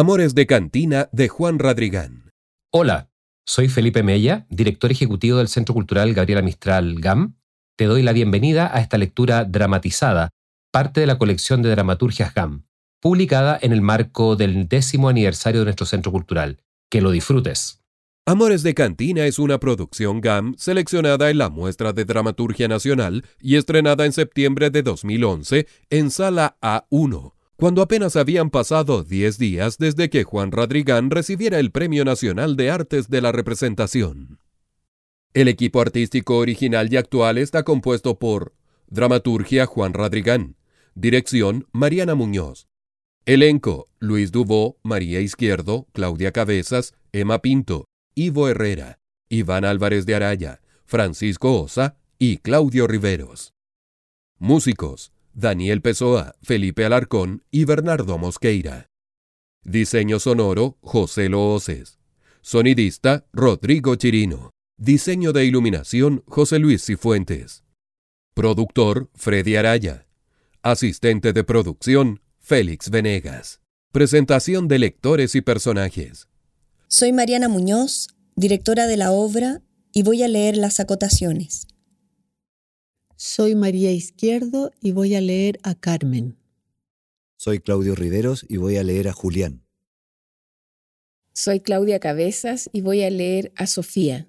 [0.00, 2.30] Amores de Cantina de Juan Radrigán.
[2.70, 3.10] Hola,
[3.44, 7.34] soy Felipe Mella, director ejecutivo del Centro Cultural Gabriela Mistral GAM.
[7.76, 10.30] Te doy la bienvenida a esta lectura dramatizada,
[10.70, 12.62] parte de la colección de dramaturgias GAM,
[13.00, 16.62] publicada en el marco del décimo aniversario de nuestro Centro Cultural.
[16.88, 17.82] Que lo disfrutes.
[18.24, 23.56] Amores de Cantina es una producción GAM seleccionada en la muestra de dramaturgia nacional y
[23.56, 30.08] estrenada en septiembre de 2011 en Sala A1 cuando apenas habían pasado 10 días desde
[30.08, 34.38] que Juan Radrigán recibiera el Premio Nacional de Artes de la Representación.
[35.34, 38.54] El equipo artístico original y actual está compuesto por
[38.86, 40.54] Dramaturgia Juan Radrigán,
[40.94, 42.68] Dirección Mariana Muñoz,
[43.26, 50.60] Elenco Luis Dubó, María Izquierdo, Claudia Cabezas, Emma Pinto, Ivo Herrera, Iván Álvarez de Araya,
[50.86, 53.52] Francisco Osa y Claudio Riveros.
[54.38, 58.88] Músicos Daniel Pessoa, Felipe Alarcón y Bernardo Mosqueira.
[59.62, 61.98] Diseño sonoro, José Looces.
[62.40, 64.50] Sonidista, Rodrigo Chirino.
[64.76, 67.64] Diseño de iluminación, José Luis Cifuentes.
[68.34, 70.06] Productor, Freddy Araya.
[70.62, 73.60] Asistente de producción, Félix Venegas.
[73.92, 76.28] Presentación de lectores y personajes.
[76.88, 81.67] Soy Mariana Muñoz, directora de la obra, y voy a leer las acotaciones.
[83.20, 86.36] Soy María Izquierdo y voy a leer a Carmen.
[87.36, 89.66] Soy Claudio Riveros y voy a leer a Julián.
[91.32, 94.28] Soy Claudia Cabezas y voy a leer a Sofía.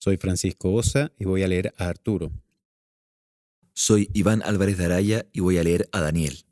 [0.00, 2.32] Soy Francisco Osa y voy a leer a Arturo.
[3.74, 6.46] Soy Iván Álvarez de Araya y voy a leer a Daniel.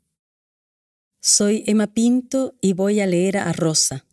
[1.19, 4.05] Soy Emma Pinto y voy a leer a Rosa.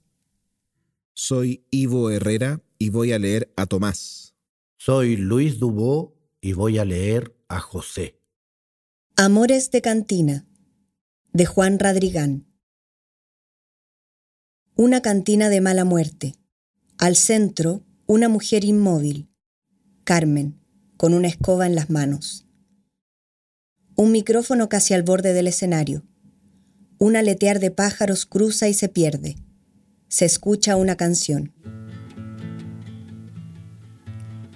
[1.14, 4.34] Soy Ivo Herrera y voy a leer a Tomás.
[4.78, 8.18] Soy Luis Dubó y voy a leer a José.
[9.16, 10.46] Amores de Cantina,
[11.32, 12.46] de Juan Radrigán.
[14.74, 16.36] Una cantina de mala muerte.
[16.96, 19.30] Al centro, una mujer inmóvil,
[20.04, 20.58] Carmen,
[20.96, 22.46] con una escoba en las manos.
[23.94, 26.02] Un micrófono casi al borde del escenario.
[26.98, 29.36] Un aletear de pájaros cruza y se pierde.
[30.08, 31.52] Se escucha una canción.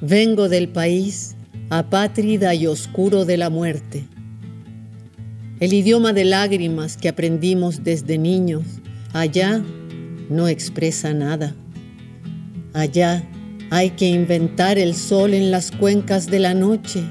[0.01, 1.37] Vengo del país
[1.71, 4.05] apátrida y oscuro de la muerte.
[5.61, 8.65] El idioma de lágrimas que aprendimos desde niños,
[9.13, 9.63] allá
[10.29, 11.55] no expresa nada.
[12.73, 13.25] Allá
[13.71, 17.03] hay que inventar el sol en las cuencas de la noche.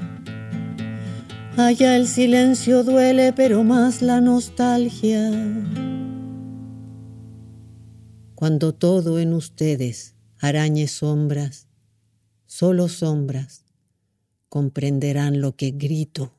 [1.56, 5.30] Allá el silencio duele, pero más la nostalgia.
[8.34, 11.68] Cuando todo en ustedes arañe sombras,
[12.46, 13.63] solo sombras,
[14.54, 16.30] comprenderán lo que grito.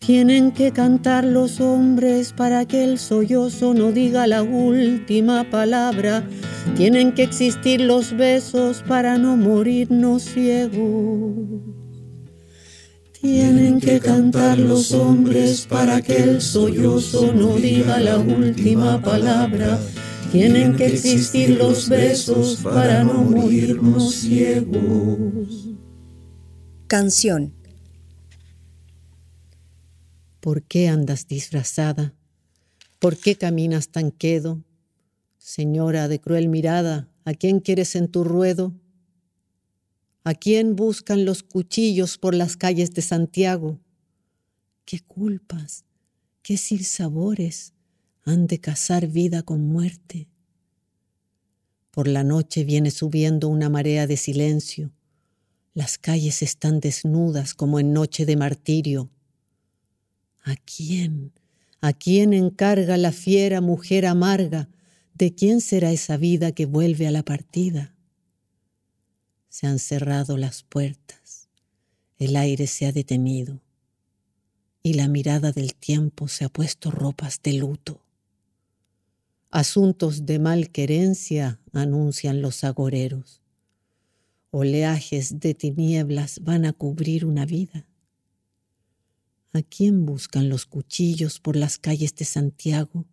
[0.00, 6.28] Tienen que cantar los hombres para que el sollozo no diga la última palabra.
[6.74, 11.60] Tienen que existir los besos para no morirnos ciegos.
[13.20, 19.78] Tienen que cantar los hombres para que el sollozo no diga la última palabra.
[20.32, 25.81] Tienen que existir los besos para no morirnos ciegos.
[26.92, 27.54] Canción.
[30.40, 32.14] ¿Por qué andas disfrazada?
[32.98, 34.62] ¿Por qué caminas tan quedo?
[35.38, 38.74] Señora de cruel mirada, ¿a quién quieres en tu ruedo?
[40.22, 43.80] ¿A quién buscan los cuchillos por las calles de Santiago?
[44.84, 45.86] ¿Qué culpas,
[46.42, 47.72] qué sinsabores
[48.22, 50.28] han de cazar vida con muerte?
[51.90, 54.92] Por la noche viene subiendo una marea de silencio
[55.74, 59.10] las calles están desnudas como en noche de martirio.
[60.42, 61.32] ¿A quién?
[61.80, 64.68] ¿A quién encarga la fiera mujer amarga?
[65.14, 67.94] ¿De quién será esa vida que vuelve a la partida?
[69.48, 71.48] Se han cerrado las puertas,
[72.18, 73.60] el aire se ha detenido
[74.82, 78.04] y la mirada del tiempo se ha puesto ropas de luto.
[79.50, 83.41] Asuntos de malquerencia anuncian los agoreros
[84.52, 87.86] oleajes de tinieblas van a cubrir una vida.
[89.54, 93.06] ¿A quién buscan los cuchillos por las calles de Santiago?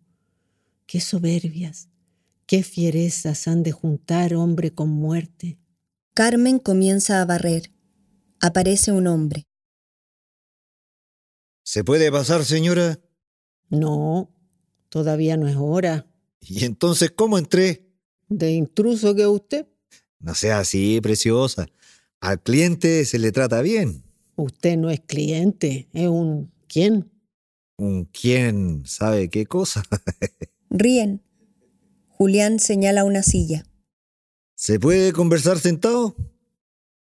[0.86, 1.88] Qué soberbias,
[2.46, 5.58] qué fierezas han de juntar hombre con muerte.
[6.12, 7.70] Carmen comienza a barrer.
[8.40, 9.46] Aparece un hombre.
[11.62, 13.00] ¿Se puede pasar, señora?
[13.70, 14.30] No,
[14.90, 16.06] todavía no es hora.
[16.40, 17.86] ¿Y entonces cómo entré?
[18.28, 19.66] De intruso que usted.
[20.20, 21.66] No sea así, preciosa.
[22.20, 24.04] Al cliente se le trata bien.
[24.36, 27.10] Usted no es cliente, es un quién.
[27.76, 29.82] Un quién sabe qué cosa.
[30.70, 31.22] Ríen.
[32.08, 33.64] Julián señala una silla.
[34.54, 36.14] ¿Se puede conversar sentado?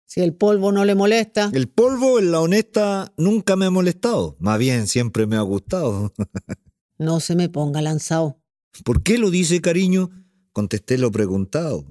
[0.05, 1.50] Si el polvo no le molesta.
[1.53, 4.37] El polvo, en la honesta, nunca me ha molestado.
[4.38, 6.15] Más bien, siempre me ha gustado.
[6.99, 8.41] no se me ponga lanzado.
[8.85, 10.11] ¿Por qué lo dice, cariño?
[10.53, 11.85] Contesté lo preguntado.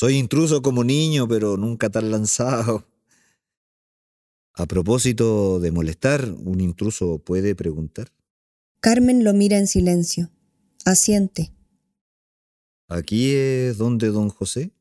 [0.00, 2.86] Soy intruso como niño, pero nunca tan lanzado.
[4.54, 8.10] A propósito de molestar, ¿un intruso puede preguntar?
[8.80, 10.30] Carmen lo mira en silencio.
[10.86, 11.52] Asiente.
[12.88, 14.72] ¿Aquí es donde don José?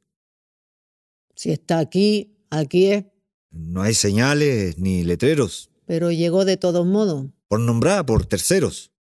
[1.35, 3.03] Si está aquí, aquí es.
[3.51, 5.69] No hay señales ni letreros.
[5.85, 7.25] Pero llegó de todos modos.
[7.49, 8.93] Por nombrar, por terceros.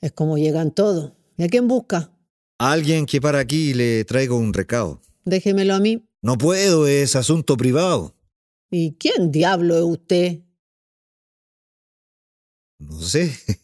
[0.00, 1.12] Es como llegan todos.
[1.36, 2.16] ¿Y a quién busca?
[2.56, 5.02] A alguien que para aquí le traigo un recado.
[5.26, 6.08] Déjemelo a mí.
[6.22, 8.14] No puedo, es asunto privado.
[8.70, 10.40] ¿Y quién diablo es usted?
[12.78, 13.36] No sé.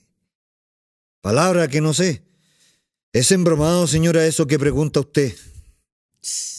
[1.23, 2.25] Palabra que no sé.
[3.13, 5.35] Es embromado, señora, eso que pregunta usted.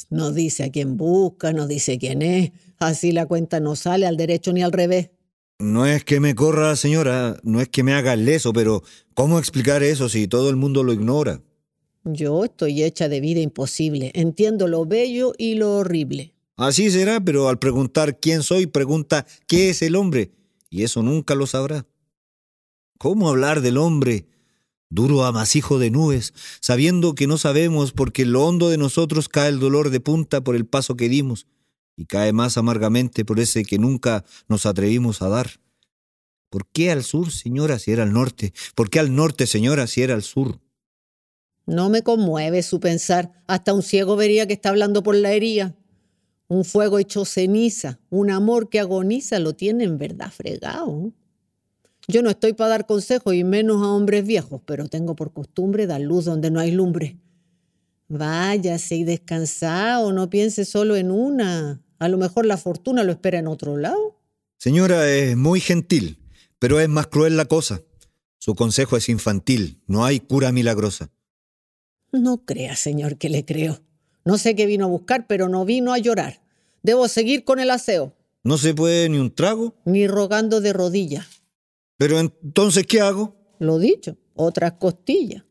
[0.10, 2.52] No dice a quién busca, no dice quién es.
[2.80, 5.10] Así la cuenta no sale al derecho ni al revés.
[5.60, 8.84] No es que me corra, señora, no es que me haga el leso, pero
[9.14, 11.42] ¿cómo explicar eso si todo el mundo lo ignora?
[12.04, 14.12] Yo estoy hecha de vida imposible.
[14.14, 16.34] Entiendo lo bello y lo horrible.
[16.56, 20.32] Así será, pero al preguntar quién soy, pregunta qué es el hombre,
[20.70, 21.88] y eso nunca lo sabrá.
[23.00, 24.28] ¿Cómo hablar del hombre?
[24.90, 29.50] Duro amasijo de nubes, sabiendo que no sabemos porque en lo hondo de nosotros cae
[29.50, 31.48] el dolor de punta por el paso que dimos,
[31.96, 35.60] y cae más amargamente por ese que nunca nos atrevimos a dar.
[36.50, 38.54] ¿Por qué al sur, señora, si era al norte?
[38.76, 40.60] ¿Por qué al norte, señora, si era al sur?
[41.66, 43.32] No me conmueve su pensar.
[43.48, 45.76] Hasta un ciego vería que está hablando por la herida.
[46.48, 51.14] Un fuego hecho ceniza, un amor que agoniza, lo tiene en verdad fregado.
[52.08, 55.88] Yo no estoy para dar consejos y menos a hombres viejos, pero tengo por costumbre
[55.88, 57.18] dar luz donde no hay lumbre.
[58.10, 61.82] Váyase y descansa o no piense solo en una.
[61.98, 64.20] A lo mejor la fortuna lo espera en otro lado.
[64.58, 66.20] Señora, es muy gentil,
[66.60, 67.82] pero es más cruel la cosa.
[68.38, 71.10] Su consejo es infantil, no hay cura milagrosa.
[72.14, 73.82] No crea, señor, que le creo.
[74.24, 76.42] No sé qué vino a buscar, pero no vino a llorar.
[76.84, 78.14] Debo seguir con el aseo.
[78.44, 79.74] ¿No se puede ni un trago?
[79.86, 81.26] Ni rogando de rodillas.
[81.98, 83.36] Pero entonces, ¿qué hago?
[83.60, 85.44] Lo dicho, otras costillas.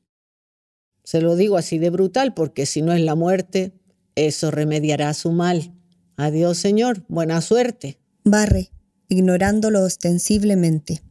[1.03, 3.73] Se lo digo así de brutal porque si no es la muerte,
[4.15, 5.73] eso remediará su mal.
[6.17, 7.05] Adiós, señor.
[7.09, 7.99] Buena suerte.
[8.23, 8.71] Barre,
[9.09, 11.03] ignorándolo ostensiblemente.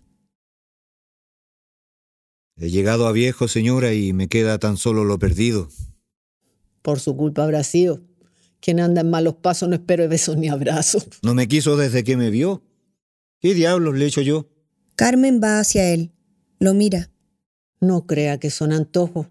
[2.57, 5.69] He llegado a viejo, señora, y me queda tan solo lo perdido.
[6.81, 8.01] Por su culpa habrá sido.
[8.59, 11.07] Quien anda en malos pasos no espero besos ni abrazos.
[11.23, 12.63] No me quiso desde que me vio.
[13.39, 14.49] ¿Qué diablos le he hecho yo?
[14.95, 16.11] Carmen va hacia él.
[16.59, 17.09] Lo mira.
[17.79, 19.27] No crea que son antojos.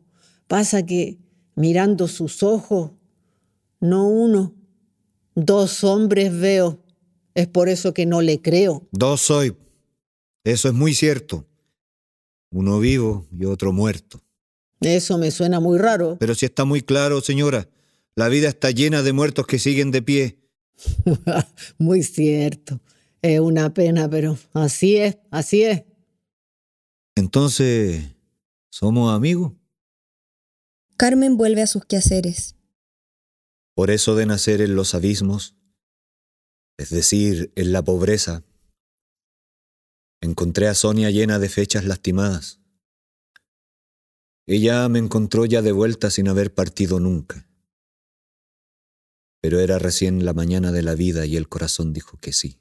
[0.49, 1.19] Pasa que,
[1.55, 2.91] mirando sus ojos,
[3.79, 4.55] no uno,
[5.37, 6.83] dos hombres veo.
[7.35, 8.89] Es por eso que no le creo.
[8.91, 9.57] Dos soy.
[10.43, 11.47] Eso es muy cierto.
[12.51, 14.21] Uno vivo y otro muerto.
[14.81, 16.17] Eso me suena muy raro.
[16.19, 17.69] Pero si está muy claro, señora.
[18.17, 20.39] La vida está llena de muertos que siguen de pie.
[21.79, 22.81] muy cierto.
[23.23, 25.85] Es una pena, pero así es, así es.
[27.15, 28.05] Entonces,
[28.71, 29.53] ¿somos amigos?
[30.97, 32.57] Carmen vuelve a sus quehaceres.
[33.75, 35.55] Por eso de nacer en los abismos,
[36.79, 38.43] es decir, en la pobreza,
[40.21, 42.61] encontré a Sonia llena de fechas lastimadas.
[44.47, 47.47] Ella me encontró ya de vuelta sin haber partido nunca.
[49.41, 52.59] Pero era recién la mañana de la vida y el corazón dijo que sí.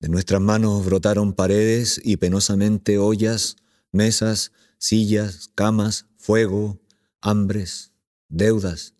[0.00, 3.56] De nuestras manos brotaron paredes y penosamente ollas,
[3.92, 6.80] mesas, sillas, camas, fuego,
[7.20, 7.92] hambres,
[8.28, 8.94] deudas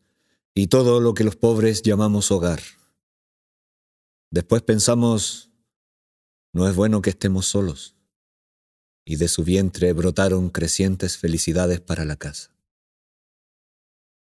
[0.55, 2.61] y todo lo que los pobres llamamos hogar.
[4.31, 5.50] Después pensamos,
[6.53, 7.97] no es bueno que estemos solos,
[9.05, 12.55] y de su vientre brotaron crecientes felicidades para la casa.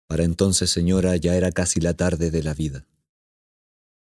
[0.08, 2.88] Para entonces, señora, ya era casi la tarde de la vida.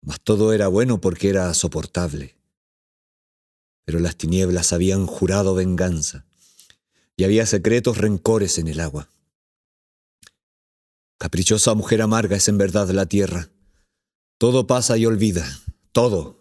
[0.02, 2.38] Mas todo era bueno porque era soportable
[3.88, 6.26] pero las tinieblas habían jurado venganza
[7.16, 9.10] y había secretos rencores en el agua.
[11.18, 13.50] Caprichosa mujer amarga es en verdad la tierra.
[14.38, 15.48] Todo pasa y olvida,
[15.94, 16.38] todo,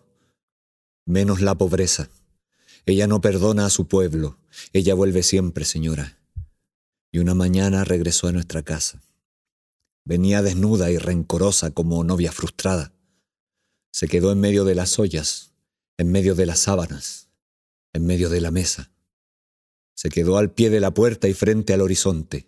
[1.06, 2.10] menos la pobreza.
[2.84, 4.38] Ella no perdona a su pueblo,
[4.74, 6.18] ella vuelve siempre, señora.
[7.10, 9.00] Y una mañana regresó a nuestra casa.
[10.04, 12.92] Venía desnuda y rencorosa como novia frustrada.
[13.90, 15.52] Se quedó en medio de las ollas,
[15.96, 17.26] en medio de las sábanas
[17.96, 18.90] en medio de la mesa.
[19.94, 22.46] Se quedó al pie de la puerta y frente al horizonte.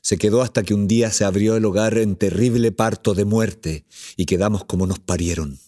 [0.00, 3.84] Se quedó hasta que un día se abrió el hogar en terrible parto de muerte
[4.16, 5.58] y quedamos como nos parieron.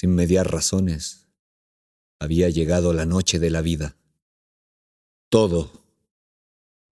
[0.00, 1.26] Sin mediar razones,
[2.20, 3.96] había llegado la noche de la vida.
[5.28, 5.72] Todo,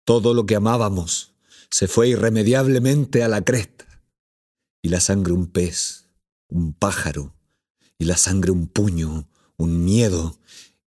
[0.05, 1.35] todo lo que amábamos,
[1.69, 3.85] se fue irremediablemente a la cresta.
[4.81, 6.05] Y la sangre un pez,
[6.47, 7.35] un pájaro,
[8.00, 10.39] y la sangre un puño, un miedo,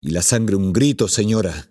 [0.01, 1.71] y la sangre un grito, señora.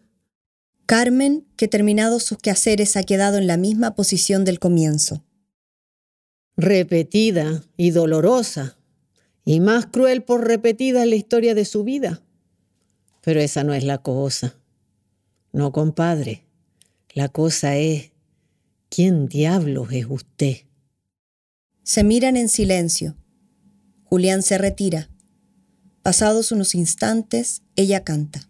[0.86, 5.24] Carmen, que terminados sus quehaceres ha quedado en la misma posición del comienzo.
[6.56, 8.78] Repetida y dolorosa,
[9.46, 12.24] y más cruel por repetida en la historia de su vida.
[13.22, 14.56] Pero esa no es la cosa.
[15.54, 16.44] No, compadre.
[17.14, 18.12] La cosa es,
[18.90, 20.58] ¿quién diablos es usted?
[21.84, 23.16] Se miran en silencio.
[24.04, 25.10] Julián se retira.
[26.02, 28.50] Pasados unos instantes, ella canta.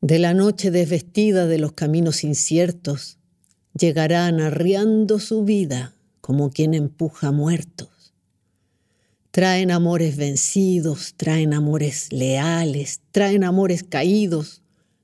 [0.00, 3.18] De la noche desvestida de los caminos inciertos,
[3.72, 7.93] llegarán arriando su vida como quien empuja muertos.
[9.34, 14.62] Traen amores vencidos, traen amores leales, traen amores caídos,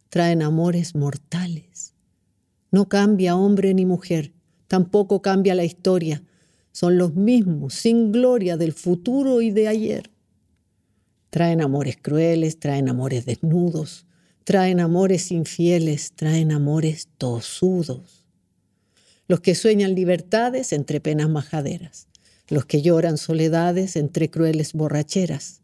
[0.09, 1.95] traen amores mortales.
[2.71, 4.33] No cambia hombre ni mujer,
[4.69, 6.23] tampoco cambia la historia.
[6.71, 10.13] Son los mismos, sin gloria del futuro y de ayer.
[11.31, 14.07] Traen amores crueles, traen amores desnudos,
[14.45, 18.25] traen amores infieles, traen amores tosudos.
[19.27, 22.07] Los que sueñan libertades entre penas majaderas,
[22.51, 25.63] los que lloran soledades entre crueles borracheras,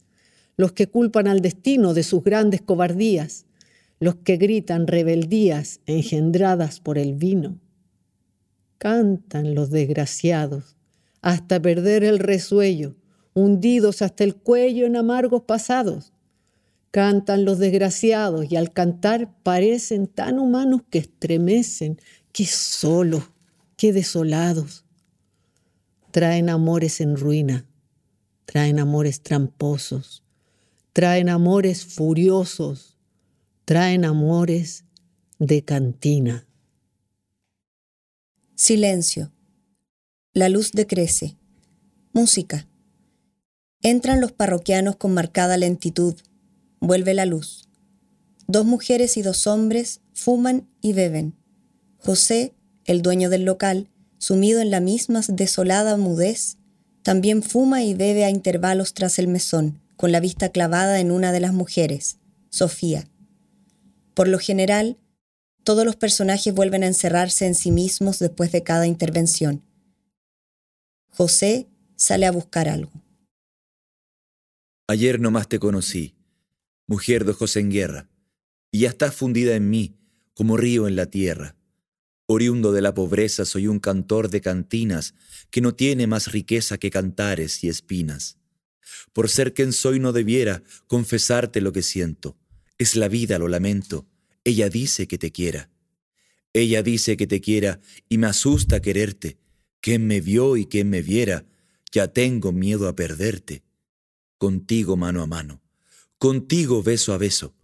[0.57, 3.45] los que culpan al destino de sus grandes cobardías,
[4.01, 7.59] los que gritan rebeldías engendradas por el vino.
[8.79, 10.77] Cantan los desgraciados
[11.21, 12.95] hasta perder el resuello
[13.37, 16.15] hundidos hasta el cuello en amargos pasados.
[16.91, 22.01] Cantan los desgraciados y al cantar parecen tan humanos que estremecen,
[22.33, 23.25] que solos,
[23.77, 24.86] que desolados.
[26.17, 27.67] Traen amores en ruina,
[28.47, 30.25] traen amores tramposos,
[30.95, 32.97] traen amores furiosos,
[33.67, 34.87] traen amores
[35.39, 36.47] de cantina.
[38.55, 39.31] Silencio.
[40.33, 41.37] La luz decrece.
[42.15, 42.67] Música.
[43.83, 46.15] Entran los parroquianos con marcada lentitud.
[46.81, 47.69] Vuelve la luz.
[48.47, 51.37] Dos mujeres y dos hombres fuman y beben.
[51.99, 52.55] José,
[52.87, 56.57] el dueño del local, sumido en la misma desolada mudez,
[57.03, 61.33] también fuma y bebe a intervalos tras el mesón, con la vista clavada en una
[61.33, 62.19] de las mujeres,
[62.51, 63.09] Sofía.
[64.15, 64.99] Por lo general,
[65.63, 69.63] todos los personajes vuelven a encerrarse en sí mismos después de cada intervención.
[71.11, 72.93] José sale a buscar algo.
[74.89, 76.15] Ayer nomás te conocí,
[76.87, 78.09] mujer de ojos en guerra,
[78.71, 79.97] y ya estás fundida en mí,
[80.35, 81.56] como río en la tierra.
[82.27, 85.15] Oriundo de la pobreza soy un cantor de cantinas
[85.51, 88.39] que no tiene más riqueza que cantares y espinas.
[89.13, 92.37] Por ser quien soy no debiera confesarte lo que siento.
[92.79, 94.07] Es la vida, lo lamento.
[94.45, 95.71] Ella dice que te quiera.
[96.53, 99.39] Ella dice que te quiera y me asusta quererte.
[99.81, 101.47] Quien me vio y quien me viera,
[101.93, 103.63] ya tengo miedo a perderte
[104.39, 105.63] contigo mano a mano,
[106.19, 107.55] contigo beso a beso.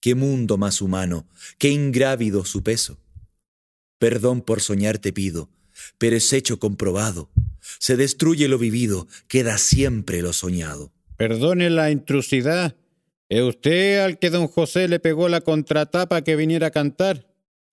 [0.00, 1.26] Qué mundo más humano,
[1.58, 2.98] qué ingrávido su peso.
[3.98, 5.50] Perdón por soñar te pido,
[5.98, 7.30] pero es hecho comprobado.
[7.78, 10.92] Se destruye lo vivido, queda siempre lo soñado.
[11.16, 12.76] Perdone la intrusidad.
[13.28, 17.26] ¿Es usted al que don José le pegó la contratapa que viniera a cantar?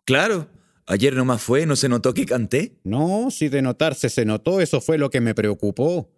[0.05, 0.47] Claro.
[0.87, 2.79] Ayer nomás fue, ¿no se notó que canté?
[2.83, 6.11] No, si de notarse se notó, eso fue lo que me preocupó.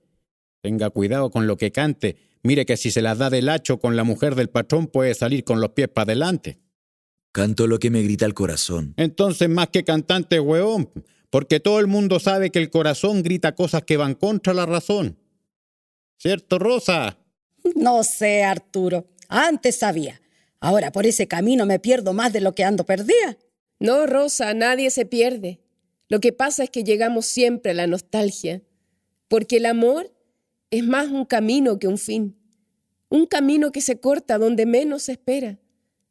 [0.62, 2.18] Tenga cuidado con lo que cante.
[2.42, 5.44] Mire que si se las da del hacho con la mujer del patrón puede salir
[5.44, 6.60] con los pies para adelante.
[7.34, 8.94] Canto lo que me grita el corazón.
[8.96, 10.90] Entonces, más que cantante, hueón,
[11.32, 15.18] porque todo el mundo sabe que el corazón grita cosas que van contra la razón.
[16.18, 17.18] ¿Cierto, Rosa?
[17.76, 19.08] No sé, Arturo.
[19.28, 20.22] Antes sabía.
[20.60, 23.38] Ahora por ese camino me pierdo más de lo que ando perdida.
[23.80, 25.60] No, Rosa, nadie se pierde.
[26.10, 28.62] Lo que pasa es que llegamos siempre a la nostalgia,
[29.28, 30.14] porque el amor
[30.70, 32.38] es más un camino que un fin.
[33.10, 35.60] Un camino que se corta donde menos se espera,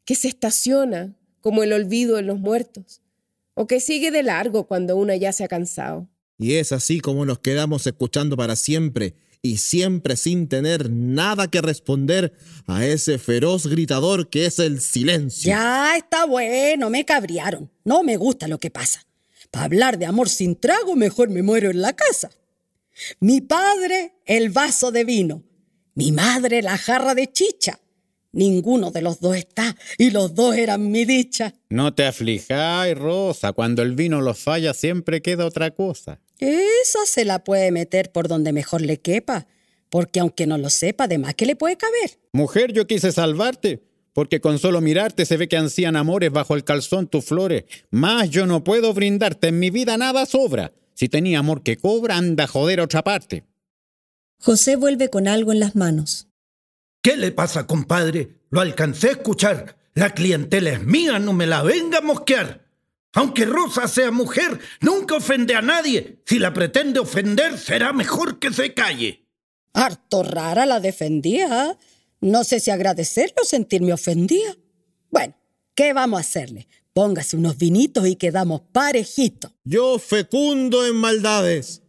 [0.04, 3.00] que se estaciona como el olvido en los muertos,
[3.54, 6.09] o que sigue de largo cuando uno ya se ha cansado.
[6.38, 11.61] Y es así como nos quedamos escuchando para siempre y siempre sin tener nada que
[11.61, 12.32] responder
[12.66, 15.50] a ese feroz gritador que es el silencio.
[15.50, 17.71] Ya está bueno, me cabriaron.
[17.85, 19.04] No me gusta lo que pasa.
[19.50, 22.30] Para hablar de amor sin trago, mejor me muero en la casa.
[23.21, 25.42] Mi padre el vaso de vino,
[25.94, 27.80] mi madre la jarra de chicha,
[28.33, 31.55] Ninguno de los dos está, y los dos eran mi dicha.
[31.69, 33.53] No te aflijáis, Rosa.
[33.53, 36.19] Cuando el vino los falla, siempre queda otra cosa.
[36.39, 39.47] Esa se la puede meter por donde mejor le quepa,
[39.91, 42.19] porque aunque no lo sepa, además que le puede caber.
[42.33, 43.83] Mujer, yo quise salvarte,
[44.15, 47.65] porque con solo mirarte se ve que ansían amores bajo el calzón tus flores.
[47.91, 50.73] Más yo no puedo brindarte, en mi vida nada sobra.
[50.95, 53.45] Si tenía amor que cobra, anda a joder a otra parte.
[54.41, 56.29] José vuelve con algo en las manos.
[57.02, 58.37] ¿Qué le pasa, compadre?
[58.50, 59.76] Lo alcancé a escuchar.
[59.94, 62.64] La clientela es mía, no me la venga a mosquear.
[63.14, 66.23] Aunque Rosa sea mujer, nunca ofende a nadie.
[66.25, 69.26] Si la pretende ofender, será mejor que se calle.
[69.75, 71.76] Harto rara la defendía.
[72.21, 74.56] No sé si agradecerlo o sentirme ofendida.
[75.11, 75.35] Bueno,
[75.75, 76.68] ¿qué vamos a hacerle?
[76.94, 79.50] Póngase unos vinitos y quedamos parejitos.
[79.64, 81.82] Yo fecundo en maldades.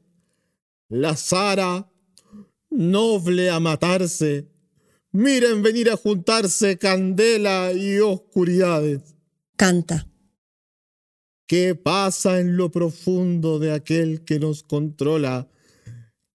[0.89, 1.87] La Sara,
[2.71, 4.52] noble a matarse.
[5.15, 9.15] Miren venir a juntarse candela y oscuridades.
[9.55, 10.09] Canta.
[11.45, 15.47] ¿Qué pasa en lo profundo de aquel que nos controla?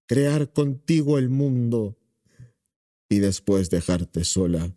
[0.05, 1.97] Crear contigo el mundo
[3.09, 4.73] y después dejarte sola.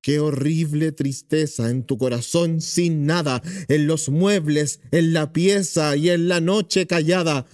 [0.00, 6.10] Qué horrible tristeza en tu corazón sin nada, en los muebles, en la pieza y
[6.10, 7.46] en la noche callada.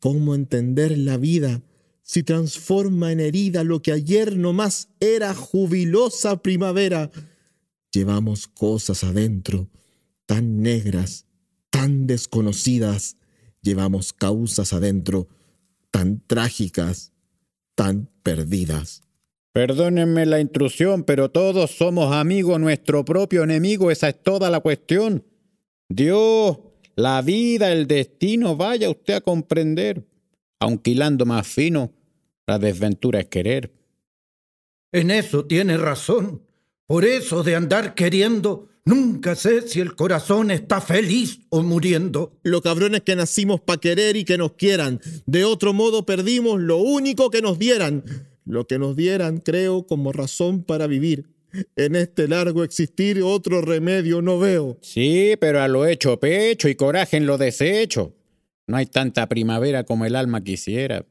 [0.00, 1.60] ¿Cómo entender la vida
[2.08, 7.10] si transforma en herida lo que ayer nomás era jubilosa primavera?
[7.92, 9.68] Llevamos cosas adentro
[10.24, 11.26] tan negras,
[11.68, 13.18] tan desconocidas.
[13.60, 15.28] Llevamos causas adentro
[15.90, 17.12] tan trágicas,
[17.74, 19.02] tan perdidas.
[19.52, 25.26] Perdónenme la intrusión, pero todos somos amigos, nuestro propio enemigo, esa es toda la cuestión.
[25.90, 26.58] Dios,
[26.96, 30.06] la vida, el destino, vaya usted a comprender.
[30.58, 31.92] Aunque hilando más fino,
[32.48, 33.70] la desventura es querer.
[34.90, 36.42] En eso tiene razón.
[36.86, 42.38] Por eso de andar queriendo, nunca sé si el corazón está feliz o muriendo.
[42.42, 44.98] Lo cabrón es que nacimos para querer y que nos quieran.
[45.26, 48.02] De otro modo perdimos lo único que nos dieran.
[48.46, 51.26] Lo que nos dieran, creo, como razón para vivir.
[51.76, 54.78] En este largo existir otro remedio no veo.
[54.80, 58.14] Sí, pero a lo hecho pecho y coraje en lo deshecho.
[58.66, 61.04] No hay tanta primavera como el alma quisiera.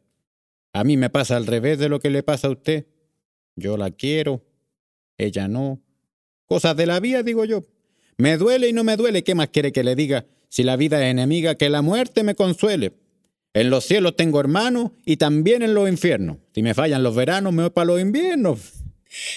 [0.74, 2.88] A mí me pasa al revés de lo que le pasa a usted.
[3.56, 4.46] Yo la quiero,
[5.18, 5.82] ella no.
[6.46, 7.64] Cosas de la vida, digo yo.
[8.18, 10.26] Me duele y no me duele, ¿qué más quiere que le diga?
[10.50, 12.94] Si la vida es enemiga, que la muerte me consuele.
[13.54, 16.38] En los cielos tengo hermanos y también en los infiernos.
[16.54, 18.74] Si me fallan los veranos, me voy para los inviernos.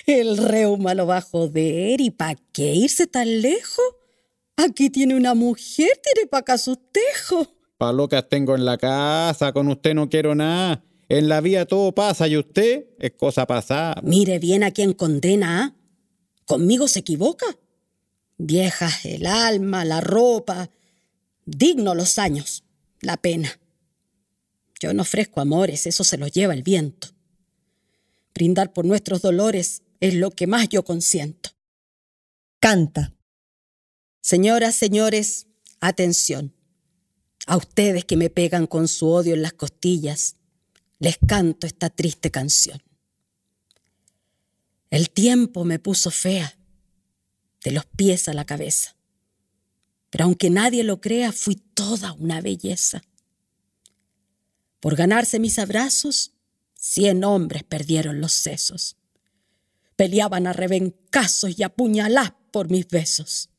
[0.07, 2.01] El reuma lo va a joder.
[2.01, 3.85] ¿Y para qué irse tan lejos?
[4.57, 7.49] Aquí tiene una mujer, tiene para acá sus tejos.
[7.79, 10.85] Pa' locas tengo en la casa, con usted no quiero nada.
[11.11, 14.01] En la vida todo pasa y usted es cosa pasada.
[14.05, 15.77] Mire bien a quien condena, ¿ah?
[16.47, 17.47] ¿Conmigo se equivoca?
[18.39, 20.71] Vieja el alma, la ropa.
[21.45, 22.63] Digno los años,
[23.01, 23.59] la pena.
[24.79, 27.09] Yo no ofrezco amores, eso se los lleva el viento.
[28.33, 31.51] Brindar por nuestros dolores es lo que más yo consiento.
[32.61, 33.17] Canta.
[34.21, 35.49] Señoras, señores,
[35.81, 36.55] atención.
[37.47, 40.37] A ustedes que me pegan con su odio en las costillas,
[41.01, 42.81] les canto esta triste canción.
[44.91, 46.57] El tiempo me puso fea,
[47.65, 48.97] de los pies a la cabeza.
[50.11, 53.03] Pero aunque nadie lo crea, fui toda una belleza.
[54.81, 56.33] Por ganarse mis abrazos,
[56.75, 58.97] cien hombres perdieron los sesos.
[59.97, 63.51] Peleaban a rebencazos y a puñalás por mis besos.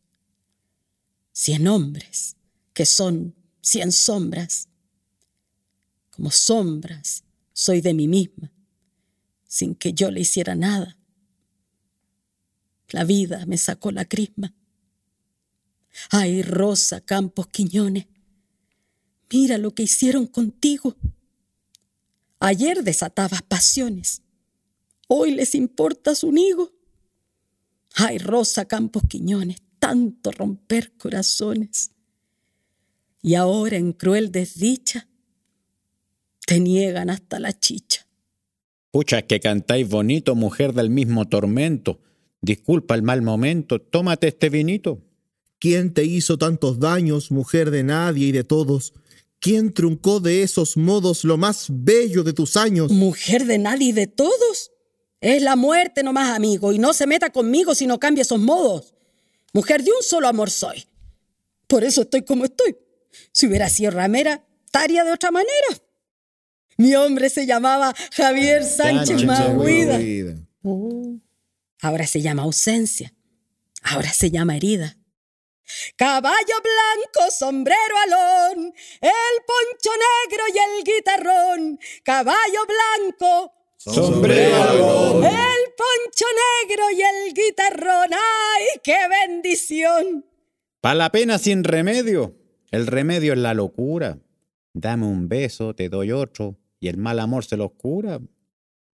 [1.32, 2.36] Cien hombres,
[2.74, 4.68] que son cien sombras.
[6.10, 8.52] Como sombras, soy de mí misma,
[9.48, 10.98] sin que yo le hiciera nada.
[12.90, 14.54] La vida me sacó la crisma.
[16.10, 18.08] Ay, Rosa Campos Quiñones,
[19.32, 20.96] Mira lo que hicieron contigo.
[22.40, 24.22] Ayer desatabas pasiones.
[25.08, 26.74] Hoy les importas un higo.
[27.96, 31.92] Ay, Rosa Campos Quiñones, tanto romper corazones.
[33.22, 35.08] Y ahora en cruel desdicha
[36.46, 38.08] te niegan hasta la chicha.
[38.92, 42.00] Pucha, que cantáis bonito, mujer del mismo tormento.
[42.42, 45.02] Disculpa el mal momento, tómate este vinito.
[45.60, 48.94] ¿Quién te hizo tantos daños, mujer de nadie y de todos?
[49.40, 52.92] ¿Quién truncó de esos modos lo más bello de tus años?
[52.92, 54.72] Mujer de nadie y de todos.
[55.22, 58.96] Es la muerte nomás, amigo, y no se meta conmigo si no cambia esos modos.
[59.54, 60.86] Mujer de un solo amor soy.
[61.68, 62.76] Por eso estoy como estoy.
[63.32, 65.68] Si hubiera sido ramera, estaría de otra manera.
[66.82, 70.00] Mi hombre se llamaba Javier Sánchez Mahuida.
[71.80, 73.14] Ahora se llama ausencia.
[73.84, 74.98] Ahora se llama herida.
[75.96, 81.80] Caballo blanco, sombrero alón, el poncho negro y el guitarrón.
[82.04, 86.26] Caballo blanco, sombrero alón, el poncho
[86.66, 88.10] negro y el guitarrón.
[88.12, 90.26] ¡Ay, qué bendición!
[90.82, 92.36] Pa' la pena sin remedio.
[92.72, 94.18] El remedio es la locura.
[94.74, 98.20] Dame un beso, te doy otro, y el mal amor se los cura.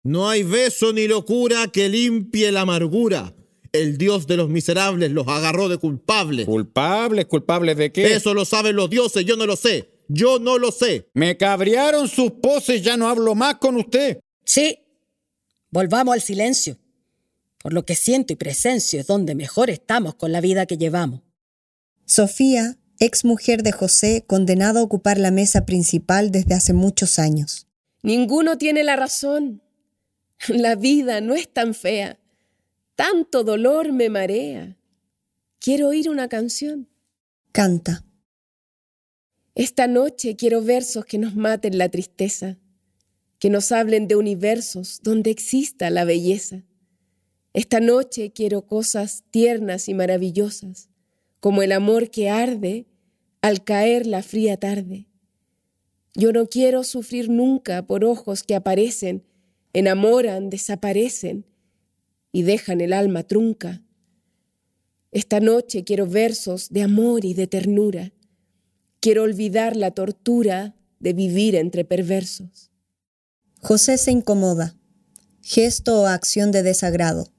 [0.02, 3.34] No hay beso ni locura que limpie la amargura.
[3.72, 6.46] El Dios de los miserables los agarró de culpables.
[6.46, 7.26] ¿Culpables?
[7.26, 8.14] ¿Culpables de qué?
[8.14, 9.90] Eso lo saben los dioses, yo no lo sé.
[10.08, 11.08] Yo no lo sé.
[11.14, 14.20] Me cabrearon sus poses, ya no hablo más con usted.
[14.44, 14.78] Sí,
[15.70, 16.78] volvamos al silencio.
[17.62, 21.22] Por lo que siento y presencio es donde mejor estamos con la vida que llevamos.
[22.04, 27.65] Sofía, ex mujer de José, condenada a ocupar la mesa principal desde hace muchos años.
[28.06, 29.62] Ninguno tiene la razón.
[30.46, 32.20] La vida no es tan fea.
[32.94, 34.76] Tanto dolor me marea.
[35.58, 36.88] Quiero oír una canción.
[37.50, 38.04] Canta.
[39.56, 42.58] Esta noche quiero versos que nos maten la tristeza,
[43.40, 46.62] que nos hablen de universos donde exista la belleza.
[47.54, 50.90] Esta noche quiero cosas tiernas y maravillosas,
[51.40, 52.86] como el amor que arde
[53.42, 55.08] al caer la fría tarde.
[56.18, 59.22] Yo no quiero sufrir nunca por ojos que aparecen,
[59.74, 61.44] enamoran, desaparecen
[62.32, 63.82] y dejan el alma trunca.
[65.12, 68.14] Esta noche quiero versos de amor y de ternura.
[69.00, 72.70] Quiero olvidar la tortura de vivir entre perversos.
[73.60, 74.74] José se incomoda.
[75.42, 77.30] Gesto o acción de desagrado.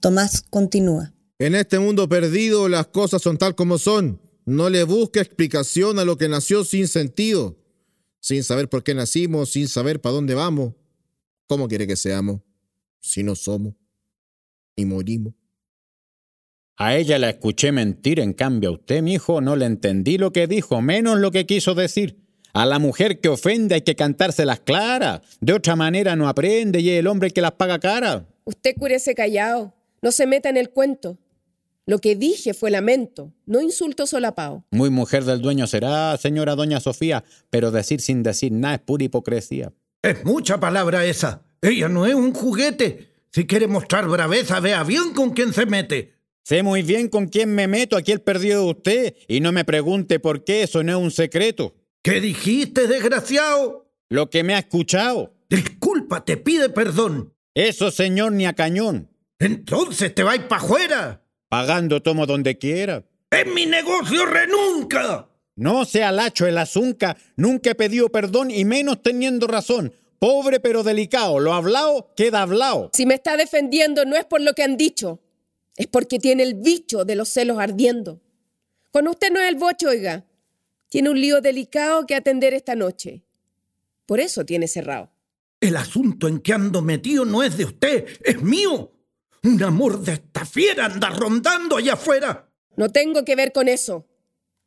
[0.00, 1.14] Tomás continúa.
[1.38, 4.20] En este mundo perdido las cosas son tal como son.
[4.46, 7.59] No le busque explicación a lo que nació sin sentido,
[8.20, 10.74] sin saber por qué nacimos, sin saber para dónde vamos.
[11.46, 12.40] ¿Cómo quiere que seamos
[13.00, 13.74] si no somos
[14.76, 15.34] y morimos?
[16.76, 20.32] A ella la escuché mentir, en cambio a usted, mi hijo, no le entendí lo
[20.32, 22.20] que dijo, menos lo que quiso decir.
[22.52, 25.20] A la mujer que ofende hay que cantárselas claras.
[25.40, 28.26] De otra manera no aprende y es el hombre el que las paga cara.
[28.44, 29.74] Usted cúrese callado.
[30.02, 31.18] No se meta en el cuento.
[31.86, 34.64] Lo que dije fue lamento, no insulto solapao.
[34.70, 39.04] Muy mujer del dueño será, señora doña Sofía, pero decir sin decir nada es pura
[39.04, 39.72] hipocresía.
[40.02, 41.42] Es mucha palabra esa.
[41.62, 43.10] Ella no es un juguete.
[43.32, 46.14] Si quiere mostrar braveza, vea bien con quién se mete.
[46.42, 49.64] Sé muy bien con quién me meto, aquí el perdido de usted, y no me
[49.64, 51.74] pregunte por qué, eso no es un secreto.
[52.02, 53.92] ¿Qué dijiste, desgraciado?
[54.08, 55.34] Lo que me ha escuchado.
[55.48, 57.34] Disculpa, te pide perdón.
[57.54, 59.10] Eso, señor, ni a cañón.
[59.38, 61.24] Entonces te vais para afuera.
[61.50, 63.02] Pagando tomo donde quiera.
[63.32, 65.28] ¡En mi negocio renunca!
[65.56, 69.92] No sea lacho el azunca, nunca he pedido perdón y menos teniendo razón.
[70.20, 72.90] Pobre pero delicado, lo hablado queda hablado.
[72.92, 75.18] Si me está defendiendo no es por lo que han dicho,
[75.76, 78.20] es porque tiene el bicho de los celos ardiendo.
[78.92, 80.24] Con usted no es el bocho, oiga.
[80.88, 83.24] Tiene un lío delicado que atender esta noche.
[84.06, 85.10] Por eso tiene cerrado.
[85.60, 88.92] El asunto en que ando metido no es de usted, es mío.
[89.42, 92.50] Un amor de esta fiera anda rondando allá afuera.
[92.76, 94.06] No tengo que ver con eso.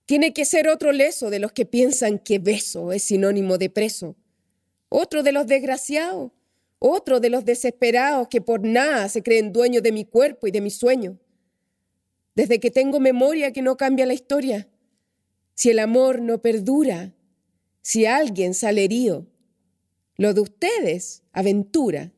[0.06, 4.16] Tiene que ser otro leso de los que piensan que beso es sinónimo de preso.
[4.90, 6.32] Otro de los desgraciados.
[6.80, 10.60] Otro de los desesperados que por nada se creen dueños de mi cuerpo y de
[10.60, 11.20] mi sueño.
[12.36, 14.68] Desde que tengo memoria que no cambia la historia.
[15.54, 17.14] Si el amor no perdura,
[17.82, 19.28] si alguien sale herido,
[20.18, 22.12] lo de ustedes, aventura,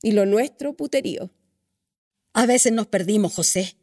[0.00, 1.30] y lo nuestro, puterío.
[2.32, 3.76] A veces nos perdimos, José.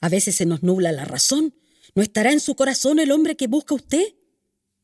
[0.00, 1.54] A veces se nos nubla la razón.
[1.94, 4.14] ¿No estará en su corazón el hombre que busca usted?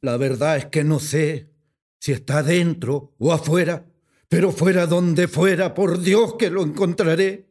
[0.00, 1.50] La verdad es que no sé
[1.98, 3.86] si está dentro o afuera,
[4.28, 7.48] pero fuera donde fuera, por Dios que lo encontraré.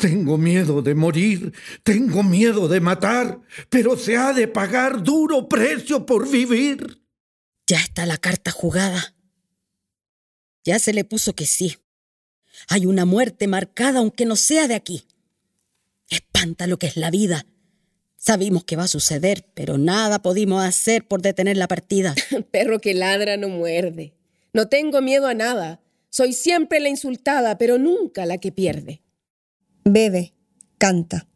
[0.00, 6.06] Tengo miedo de morir, tengo miedo de matar, pero se ha de pagar duro precio
[6.06, 7.02] por vivir.
[7.66, 9.14] Ya está la carta jugada.
[10.64, 11.76] Ya se le puso que sí.
[12.68, 15.04] Hay una muerte marcada aunque no sea de aquí.
[16.08, 17.46] Espanta lo que es la vida.
[18.16, 22.14] Sabimos que va a suceder, pero nada pudimos hacer por detener la partida.
[22.52, 24.14] Perro que ladra no muerde.
[24.52, 25.80] No tengo miedo a nada.
[26.10, 29.02] Soy siempre la insultada, pero nunca la que pierde.
[29.84, 30.34] Bebe,
[30.78, 31.26] canta.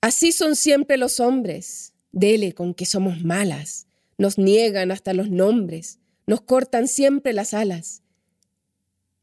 [0.00, 1.94] Así son siempre los hombres.
[2.12, 3.86] Dele con que somos malas.
[4.18, 5.98] Nos niegan hasta los nombres.
[6.26, 8.01] Nos cortan siempre las alas.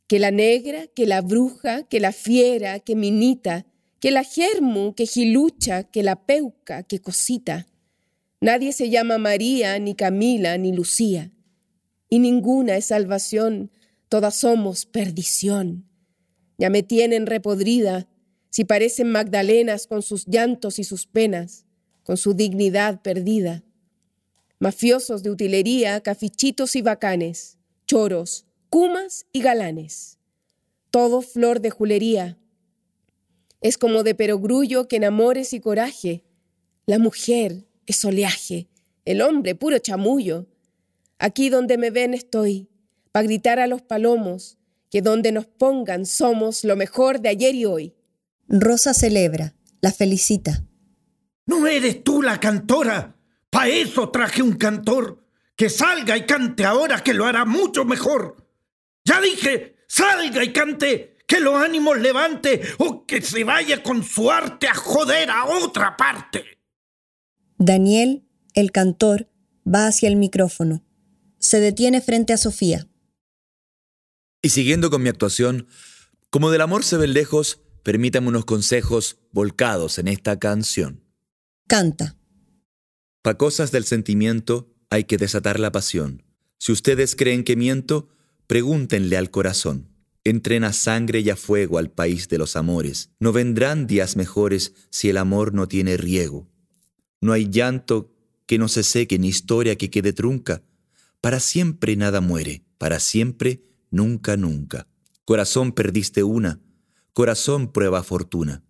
[0.10, 3.68] Que la negra, que la bruja, que la fiera, que minita,
[4.00, 7.68] que la germu, que gilucha, que la peuca, que cosita.
[8.42, 11.32] Nadie se llama María, ni Camila, ni Lucía.
[12.10, 13.70] Y ninguna es salvación,
[14.08, 15.88] todas somos perdición.
[16.58, 18.10] Ya me tienen repodrida,
[18.50, 21.66] si parecen Magdalenas con sus llantos y sus penas,
[22.02, 23.64] con su dignidad perdida.
[24.58, 30.18] Mafiosos de utilería, cafichitos y bacanes, choros, cumas y galanes.
[30.92, 32.38] Todo flor de julería.
[33.62, 36.24] Es como de perogrullo que en amores y coraje.
[36.86, 38.70] La mujer es oleaje,
[39.06, 40.48] el hombre puro chamullo.
[41.18, 42.70] Aquí donde me ven estoy,
[43.12, 44.58] para gritar a los palomos,
[44.90, 47.94] que donde nos pongan somos lo mejor de ayer y hoy.
[48.48, 50.64] Rosa celebra, la felicita.
[51.46, 53.16] ¿No eres tú la cantora?
[53.50, 55.26] Pa' eso traje un cantor.
[55.56, 58.49] Que salga y cante ahora que lo hará mucho mejor.
[59.06, 64.32] Ya dije, salga y cante, que los ánimos levante o que se vaya con su
[64.32, 66.44] arte a joder a otra parte.
[67.58, 69.30] Daniel, el cantor,
[69.68, 70.84] va hacia el micrófono.
[71.38, 72.88] Se detiene frente a Sofía.
[74.42, 75.68] Y siguiendo con mi actuación,
[76.30, 81.04] como del amor se ven lejos, permítame unos consejos volcados en esta canción.
[81.68, 82.18] Canta.
[83.22, 86.24] Pa' cosas del sentimiento hay que desatar la pasión.
[86.58, 88.10] Si ustedes creen que miento,
[88.50, 89.90] pregúntenle al corazón.
[90.24, 93.12] Entren a sangre y a fuego al país de los amores.
[93.20, 96.50] No vendrán días mejores si el amor no tiene riego.
[97.22, 98.12] No hay llanto
[98.48, 100.64] que no se seque ni historia que quede trunca.
[101.22, 104.88] Para siempre nada muere, para siempre nunca, nunca.
[105.26, 106.60] Corazón perdiste una,
[107.14, 108.64] corazón prueba fortuna.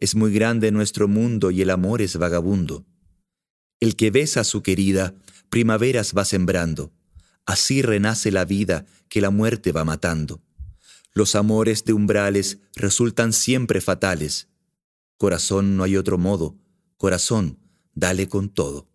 [0.00, 2.84] Es muy grande nuestro mundo y el amor es vagabundo.
[3.80, 5.14] El que besa a su querida,
[5.48, 6.92] primaveras va sembrando.
[7.46, 10.42] Así renace la vida que la muerte va matando.
[11.12, 14.48] Los amores de umbrales resultan siempre fatales.
[15.16, 16.56] Corazón no hay otro modo.
[16.96, 17.58] Corazón,
[17.94, 18.88] dale con todo.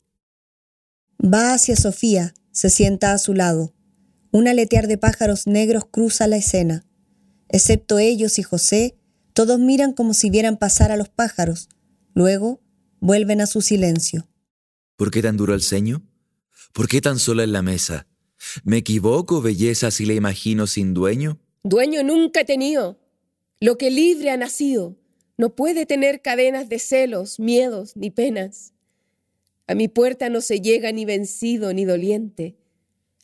[1.23, 3.73] Va hacia Sofía, se sienta a su lado.
[4.31, 6.85] Un aletear de pájaros negros cruza la escena.
[7.47, 8.97] Excepto ellos y José,
[9.33, 11.69] todos miran como si vieran pasar a los pájaros.
[12.13, 12.61] Luego
[12.99, 14.27] vuelven a su silencio.
[14.97, 16.03] ¿Por qué tan duro el ceño?
[16.73, 18.08] ¿Por qué tan sola en la mesa?
[18.63, 21.39] ¿Me equivoco, belleza, si la imagino sin dueño?
[21.63, 22.99] Dueño nunca he tenido.
[23.59, 24.95] Lo que libre ha nacido
[25.37, 28.73] no puede tener cadenas de celos, miedos ni penas.
[29.67, 32.57] A mi puerta no se llega ni vencido ni doliente.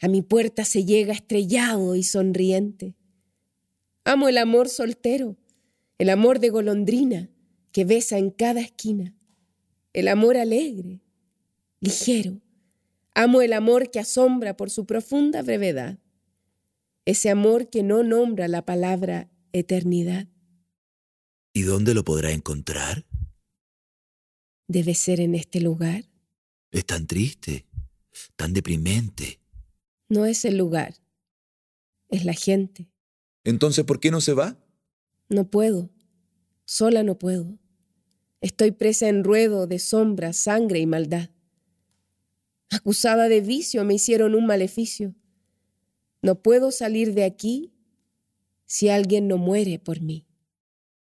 [0.01, 2.95] A mi puerta se llega estrellado y sonriente.
[4.04, 5.38] Amo el amor soltero,
[5.97, 7.30] el amor de golondrina
[7.71, 9.13] que besa en cada esquina,
[9.91, 11.01] el amor alegre,
[11.80, 12.39] ligero.
[13.17, 15.99] Amo el amor que asombra por su profunda brevedad,
[17.06, 20.28] ese amor que no nombra la palabra eternidad.
[21.54, 23.06] ¿Y dónde lo podrá encontrar?
[24.67, 26.04] Debe ser en este lugar.
[26.71, 27.65] Es tan triste,
[28.36, 29.39] tan deprimente.
[30.10, 30.95] No es el lugar,
[32.10, 32.89] es la gente.
[33.45, 34.58] Entonces, ¿por qué no se va?
[35.30, 35.89] No puedo,
[36.65, 37.58] sola no puedo.
[38.41, 41.30] Estoy presa en ruedo de sombra, sangre y maldad.
[42.71, 45.15] Acusada de vicio me hicieron un maleficio.
[46.21, 47.73] No puedo salir de aquí
[48.65, 50.25] si alguien no muere por mí.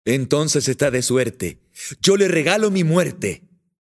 [0.04, 1.60] Entonces está de suerte.
[2.00, 3.42] Yo le regalo mi muerte.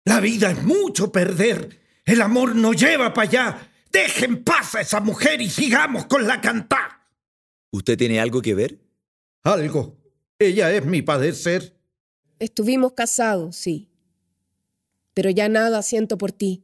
[0.05, 1.81] La vida es mucho perder.
[2.05, 3.71] El amor no lleva para allá.
[3.91, 7.09] Dejen paz a esa mujer y sigamos con la cantá.
[7.71, 8.79] ¿Usted tiene algo que ver?
[9.43, 9.97] Algo.
[10.37, 11.75] Ella es mi padecer.
[12.39, 13.89] Estuvimos casados, sí.
[15.13, 16.63] Pero ya nada siento por ti,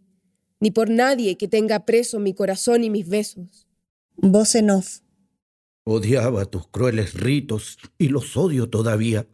[0.61, 3.67] ni por nadie que tenga preso mi corazón y mis besos.
[4.15, 4.99] Voz en off.
[5.83, 9.27] Odiaba tus crueles ritos y los odio todavía.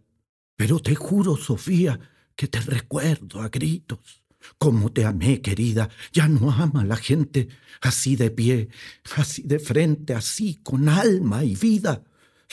[0.55, 1.99] Pero te juro, Sofía,
[2.35, 4.23] que te recuerdo a gritos.
[4.57, 7.49] Como te amé, querida, ya no ama la gente
[7.81, 8.69] así de pie,
[9.17, 12.03] así de frente, así con alma y vida.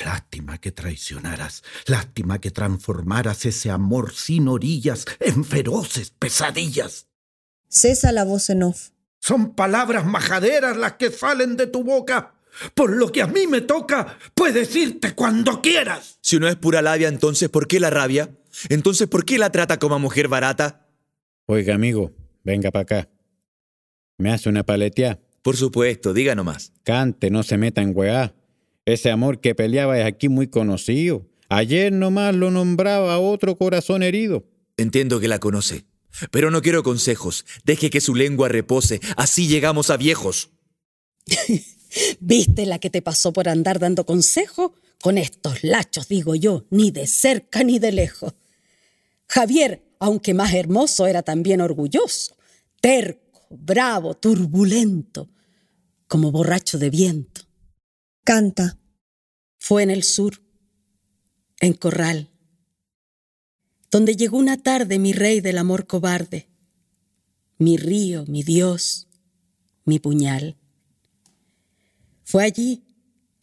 [0.04, 7.06] Lástima que traicionaras, lástima que transformaras ese amor sin orillas en feroces pesadillas.
[7.74, 8.90] Cesa la voz en off.
[9.18, 12.34] Son palabras majaderas las que salen de tu boca.
[12.74, 16.18] Por lo que a mí me toca, puedes irte cuando quieras.
[16.20, 18.30] Si no es pura labia, entonces ¿por qué la rabia?
[18.68, 20.87] Entonces ¿por qué la trata como mujer barata?
[21.46, 22.12] Oiga, amigo,
[22.44, 23.08] venga para acá.
[24.18, 25.18] ¿Me hace una paletea?
[25.42, 26.72] Por supuesto, diga nomás.
[26.84, 28.37] Cante, no se meta en weá.
[28.84, 31.26] Ese amor que peleaba es aquí muy conocido.
[31.48, 34.44] Ayer nomás lo nombraba otro corazón herido.
[34.76, 35.87] Entiendo que la conoce.
[36.31, 37.44] Pero no quiero consejos.
[37.64, 39.00] Deje que su lengua repose.
[39.16, 40.50] Así llegamos a viejos.
[42.20, 44.74] ¿Viste la que te pasó por andar dando consejo?
[45.00, 48.35] Con estos lachos, digo yo, ni de cerca ni de lejos.
[49.29, 52.37] Javier, aunque más hermoso, era también orgulloso,
[52.81, 55.29] terco, bravo, turbulento,
[56.07, 57.42] como borracho de viento.
[58.24, 58.79] Canta.
[59.59, 60.42] Fue en el sur,
[61.61, 62.31] en Corral,
[63.94, 66.48] donde llegó una tarde mi rey del amor cobarde,
[67.59, 69.07] mi río, mi Dios,
[69.85, 70.57] mi puñal.
[72.24, 72.83] Fue allí,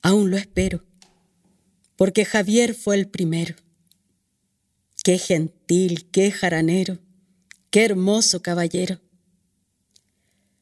[0.01, 0.83] aún lo espero,
[1.95, 3.55] porque Javier fue el primero.
[5.05, 6.99] Qué gentil, qué jaranero,
[7.69, 8.99] qué hermoso caballero.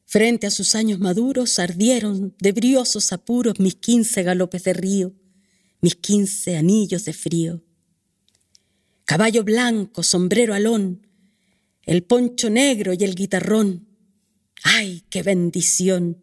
[0.06, 5.14] Frente a sus años maduros ardieron de briosos apuros mis quince galopes de río,
[5.80, 7.64] mis quince anillos de frío
[9.10, 11.04] caballo blanco, sombrero alón,
[11.82, 13.88] el poncho negro y el guitarrón.
[14.62, 16.22] ¡Ay, qué bendición!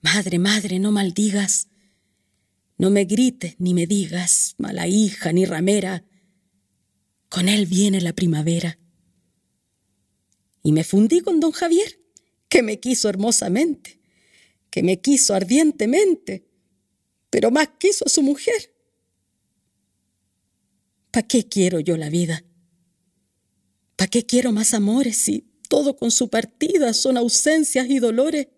[0.00, 1.68] Madre, madre, no maldigas,
[2.78, 6.06] no me grites ni me digas, mala hija ni ramera,
[7.28, 8.78] con él viene la primavera.
[10.62, 12.00] Y me fundí con don Javier,
[12.48, 14.00] que me quiso hermosamente,
[14.70, 16.48] que me quiso ardientemente,
[17.28, 18.75] pero más quiso a su mujer.
[21.16, 22.44] ¿Para qué quiero yo la vida?
[23.96, 28.48] ¿Para qué quiero más amores si todo con su partida son ausencias y dolores?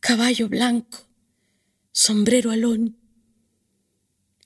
[0.00, 1.06] Caballo blanco,
[1.92, 2.96] sombrero alón,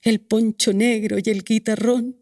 [0.02, 2.16] el poncho negro y el guitarrón.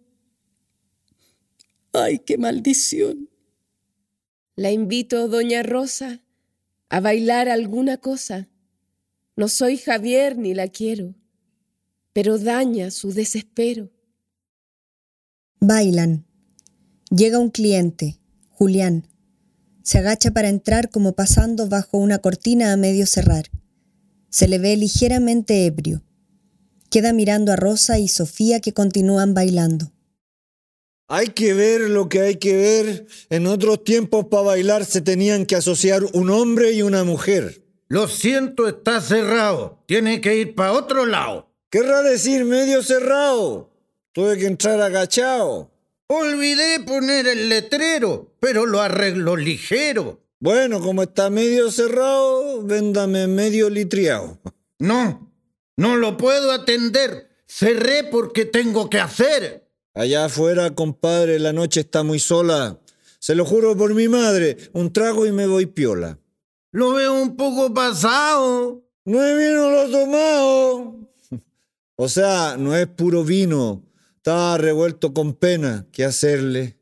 [1.95, 3.31] ¡Ay, qué maldición!
[4.55, 6.21] La invito, doña Rosa,
[6.91, 8.51] a bailar alguna cosa.
[9.35, 11.15] No soy Javier ni la quiero,
[12.13, 13.91] pero daña su desespero.
[15.63, 16.25] Bailan.
[17.11, 18.19] Llega un cliente,
[18.49, 19.07] Julián.
[19.83, 23.51] Se agacha para entrar como pasando bajo una cortina a medio cerrar.
[24.31, 26.03] Se le ve ligeramente ebrio.
[26.89, 29.93] Queda mirando a Rosa y Sofía que continúan bailando.
[31.09, 33.07] Hay que ver lo que hay que ver.
[33.29, 37.67] En otros tiempos para bailar se tenían que asociar un hombre y una mujer.
[37.87, 39.85] Lo siento, está cerrado.
[39.87, 41.53] Tiene que ir para otro lado.
[41.69, 43.70] Querrá decir medio cerrado.
[44.13, 45.71] Tuve que entrar agachado.
[46.09, 50.21] Olvidé poner el letrero, pero lo arreglo ligero.
[50.41, 54.41] Bueno, como está medio cerrado, véndame medio litriado.
[54.79, 55.33] No,
[55.77, 57.29] no lo puedo atender.
[57.47, 59.69] Cerré porque tengo que hacer.
[59.95, 62.81] Allá afuera, compadre, la noche está muy sola.
[63.19, 66.19] Se lo juro por mi madre, un trago y me voy piola.
[66.73, 68.83] Lo veo un poco pasado.
[69.05, 70.97] No es vino lo tomado.
[72.03, 73.83] O sea, no es puro vino,
[74.21, 75.87] estaba revuelto con pena.
[75.93, 76.77] ¿Qué hacerle?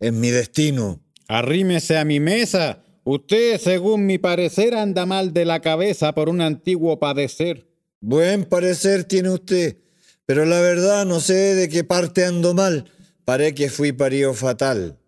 [0.00, 1.00] Es mi destino.
[1.28, 2.82] Arrímese a mi mesa.
[3.04, 7.68] Usted, según mi parecer, anda mal de la cabeza por un antiguo padecer.
[8.00, 9.76] Buen parecer tiene usted,
[10.26, 12.90] pero la verdad no sé de qué parte ando mal.
[13.24, 14.98] Paré que fui parido fatal.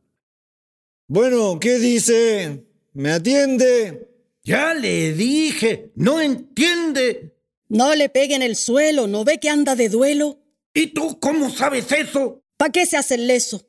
[1.09, 2.65] Bueno, ¿qué dice?
[2.93, 4.09] ¿Me atiende?
[4.45, 7.37] Ya le dije, no entiende.
[7.69, 10.46] No le pegue en el suelo, ¿no ve que anda de duelo?
[10.77, 12.43] ¿Y tú cómo sabes eso?
[12.59, 13.67] ¿Para qué se hace el leso?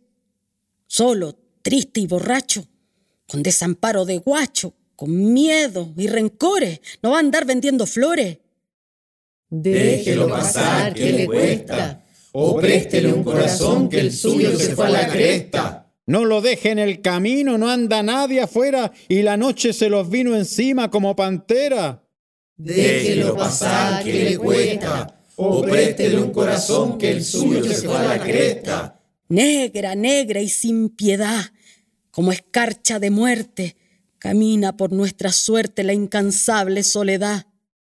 [0.88, 2.68] Solo, triste y borracho,
[3.30, 8.40] con desamparo de guacho, con miedo y rencores, no va a andar vendiendo flores.
[9.50, 14.90] Déjelo pasar, que le cuesta, o préstele un corazón que el suyo se fue a
[14.90, 15.90] la cresta.
[16.08, 20.10] No lo deje en el camino, no anda nadie afuera y la noche se los
[20.10, 22.04] vino encima como pantera.
[22.58, 28.04] Déjelo pasar, que le cuesta, o préstele un corazón que el suyo se fue a
[28.04, 29.00] la cresta.
[29.30, 31.52] Negra, negra y sin piedad,
[32.10, 33.76] como escarcha de muerte,
[34.18, 37.46] camina por nuestra suerte la incansable soledad.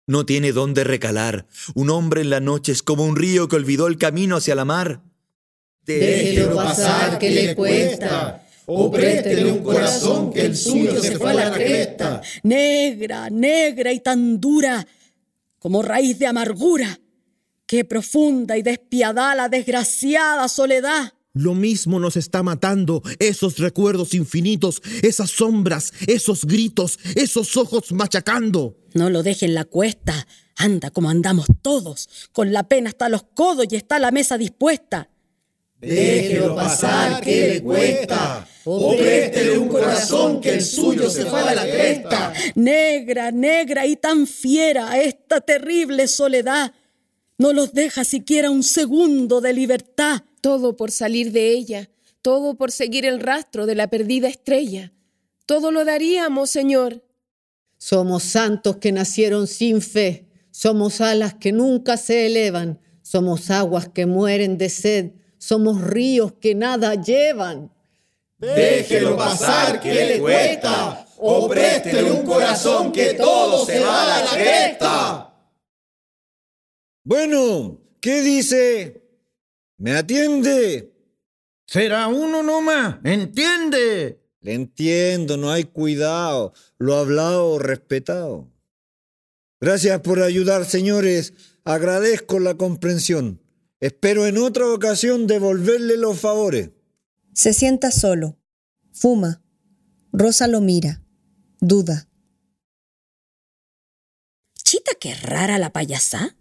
[0.06, 1.46] No tiene dónde recalar.
[1.74, 4.64] Un hombre en la noche es como un río que olvidó el camino hacia la
[4.64, 5.02] mar.
[5.84, 8.46] Déjelo pasar, que le cuesta.
[8.66, 12.22] O préstele un corazón que el suyo se fue a la cresta.
[12.42, 14.86] Negra, negra y tan dura,
[15.58, 16.98] como raíz de amargura,
[17.66, 21.14] Qué profunda y despiadada la desgraciada soledad.
[21.32, 28.76] Lo mismo nos está matando esos recuerdos infinitos, esas sombras, esos gritos, esos ojos machacando.
[28.92, 30.26] No lo deje en la cuesta.
[30.56, 35.08] Anda como andamos todos, con la pena hasta los codos y está la mesa dispuesta.
[35.80, 38.46] Déjelo pasar, que le cuesta.
[38.64, 42.32] O préstele un corazón que el suyo se fue a la cresta.
[42.54, 46.72] Negra, negra y tan fiera esta terrible soledad
[47.38, 50.22] no los deja siquiera un segundo de libertad.
[50.40, 51.88] Todo por salir de ella,
[52.20, 54.92] todo por seguir el rastro de la perdida estrella.
[55.46, 57.02] Todo lo daríamos, Señor.
[57.78, 64.06] Somos santos que nacieron sin fe, somos alas que nunca se elevan, somos aguas que
[64.06, 67.70] mueren de sed, somos ríos que nada llevan.
[68.38, 74.30] Déjelo pasar, que le cuesta, o préstele un corazón que todo se va a la
[74.30, 75.33] cresta.
[77.04, 79.02] Bueno, ¿qué dice?
[79.76, 80.90] ¿Me atiende?
[81.66, 84.22] Será uno nomás, ¿entiende?
[84.40, 86.54] Le entiendo, no hay cuidado.
[86.78, 88.50] Lo hablado, respetado.
[89.60, 91.34] Gracias por ayudar, señores.
[91.64, 93.42] Agradezco la comprensión.
[93.80, 96.70] Espero en otra ocasión devolverle los favores.
[97.34, 98.38] Se sienta solo.
[98.92, 99.42] Fuma.
[100.10, 101.02] Rosa lo mira.
[101.60, 102.08] Duda.
[104.54, 106.36] Chita, qué rara la payasá.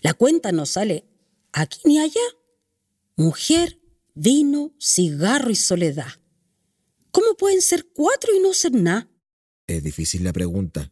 [0.00, 1.04] La cuenta no sale
[1.52, 2.20] aquí ni allá.
[3.16, 3.78] Mujer,
[4.14, 6.12] vino, cigarro y soledad.
[7.10, 9.08] ¿Cómo pueden ser cuatro y no ser nada?
[9.66, 10.90] Es difícil la pregunta.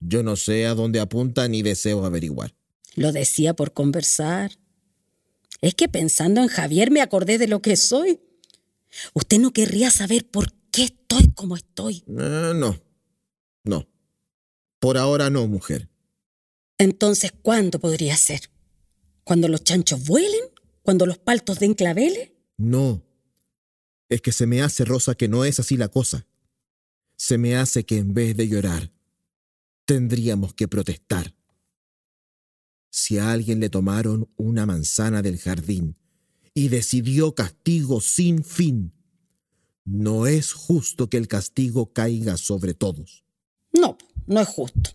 [0.00, 2.54] Yo no sé a dónde apunta ni deseo averiguar.
[2.94, 4.52] Lo decía por conversar.
[5.62, 8.20] Es que pensando en Javier me acordé de lo que soy.
[9.14, 12.04] Usted no querría saber por qué estoy como estoy.
[12.06, 12.78] Eh, no,
[13.64, 13.88] no.
[14.78, 15.88] Por ahora no, mujer.
[16.78, 18.50] Entonces, ¿cuándo podría ser?
[19.24, 20.42] ¿Cuando los chanchos vuelen?
[20.82, 22.30] ¿Cuando los paltos den claveles?
[22.58, 23.02] No.
[24.08, 26.26] Es que se me hace, Rosa, que no es así la cosa.
[27.16, 28.92] Se me hace que en vez de llorar,
[29.84, 31.34] tendríamos que protestar.
[32.90, 35.96] Si a alguien le tomaron una manzana del jardín
[36.54, 38.92] y decidió castigo sin fin,
[39.84, 43.24] no es justo que el castigo caiga sobre todos.
[43.72, 43.96] No,
[44.26, 44.90] no es justo.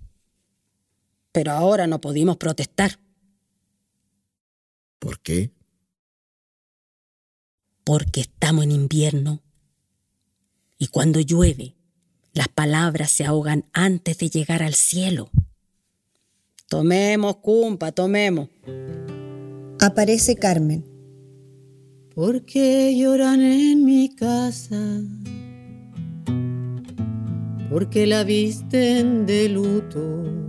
[1.31, 2.99] Pero ahora no pudimos protestar.
[4.99, 5.51] ¿Por qué?
[7.83, 9.41] Porque estamos en invierno.
[10.77, 11.75] Y cuando llueve,
[12.33, 15.29] las palabras se ahogan antes de llegar al cielo.
[16.67, 18.49] Tomemos, cumpa, tomemos.
[19.79, 20.85] Aparece Carmen.
[22.15, 25.01] ¿Por qué lloran en mi casa?
[27.69, 30.40] Porque la visten de luto.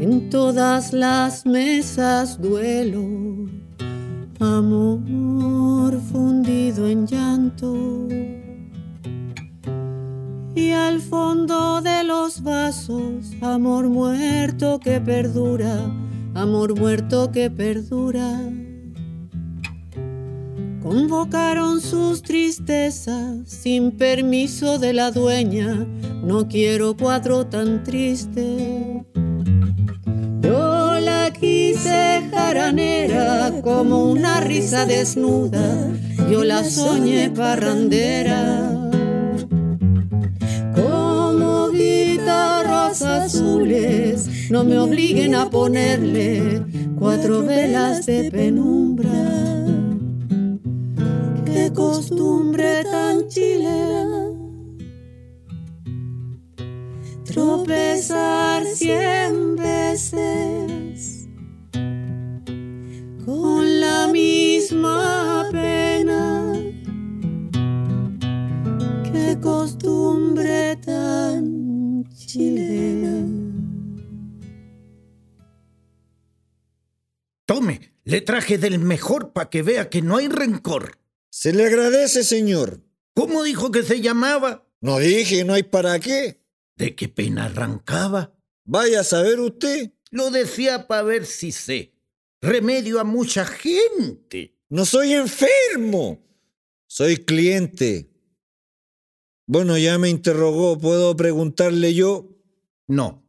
[0.00, 3.48] En todas las mesas duelo,
[4.38, 8.06] amor fundido en llanto.
[10.54, 15.90] Y al fondo de los vasos, amor muerto que perdura,
[16.34, 18.40] amor muerto que perdura.
[20.80, 25.86] Convocaron sus tristezas sin permiso de la dueña,
[26.22, 29.04] no quiero cuadro tan triste.
[31.78, 35.92] Quise jaranera como una risa desnuda,
[36.28, 38.90] yo la soñé parrandera.
[40.74, 46.64] Como guitarras azules, no me obliguen a ponerle
[46.98, 49.64] cuatro velas de penumbra.
[51.44, 54.32] Qué costumbre tan chilena
[57.24, 60.87] tropezar cien veces
[63.28, 66.54] con la misma pena.
[69.04, 73.26] Qué costumbre tan chilena.
[77.44, 80.98] Tome, le traje del mejor para que vea que no hay rencor.
[81.28, 82.80] Se le agradece, señor.
[83.12, 84.66] ¿Cómo dijo que se llamaba?
[84.80, 86.40] No dije, no hay para qué.
[86.76, 88.32] ¿De qué pena arrancaba?
[88.64, 89.92] Vaya a saber usted.
[90.10, 91.97] Lo decía para ver si sé.
[92.40, 94.56] Remedio a mucha gente.
[94.68, 96.24] No soy enfermo.
[96.86, 98.10] Soy cliente.
[99.46, 100.78] Bueno, ya me interrogó.
[100.78, 102.28] ¿Puedo preguntarle yo?
[102.86, 103.24] No,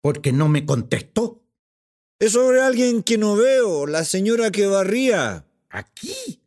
[0.00, 1.42] porque no me contestó.
[2.18, 5.46] Es sobre alguien que no veo, la señora que barría.
[5.70, 6.40] ¿Aquí?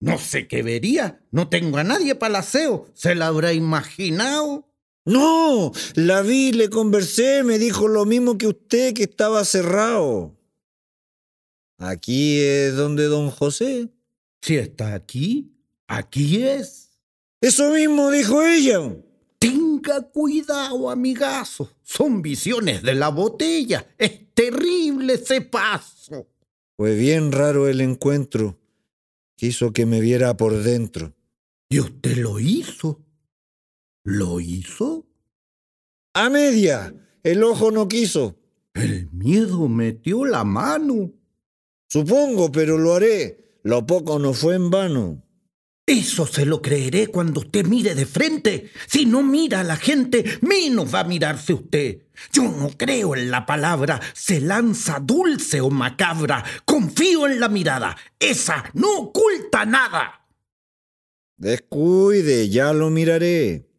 [0.00, 1.20] No sé qué vería.
[1.30, 2.86] No tengo a nadie para el.
[2.94, 4.66] ¿Se la habrá imaginado?
[5.04, 10.34] No, la vi, le conversé, me dijo lo mismo que usted, que estaba cerrado.
[11.86, 13.90] Aquí es donde don José.
[14.40, 15.52] Si está aquí,
[15.86, 16.98] aquí es.
[17.42, 18.96] Eso mismo dijo ella.
[19.38, 21.70] Tenga cuidado, amigazo.
[21.82, 23.86] Son visiones de la botella.
[23.98, 26.26] Es terrible ese paso.
[26.78, 28.58] Fue bien raro el encuentro.
[29.36, 31.14] Quiso que me viera por dentro.
[31.68, 33.04] ¿Y usted lo hizo?
[34.04, 35.06] ¿Lo hizo?
[36.14, 36.94] A media.
[37.22, 38.38] El ojo no quiso.
[38.72, 41.12] El miedo metió la mano.
[41.94, 43.60] Supongo, pero lo haré.
[43.62, 45.22] Lo poco no fue en vano.
[45.86, 48.68] Eso se lo creeré cuando usted mire de frente.
[48.88, 52.00] Si no mira a la gente, menos va a mirarse usted.
[52.32, 56.44] Yo no creo en la palabra, se lanza dulce o macabra.
[56.64, 57.96] Confío en la mirada.
[58.18, 60.26] Esa no oculta nada.
[61.36, 63.70] Descuide, ya lo miraré.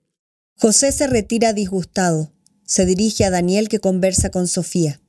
[0.55, 2.31] José se retira disgustado.
[2.63, 5.01] Se dirige a Daniel que conversa con Sofía.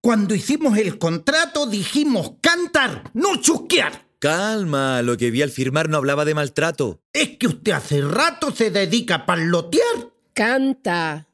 [0.00, 4.06] Cuando hicimos el contrato dijimos cantar, no chusquear.
[4.18, 7.00] Calma, lo que vi al firmar no hablaba de maltrato.
[7.12, 10.10] Es que usted hace rato se dedica a parlotear.
[10.32, 11.28] Canta.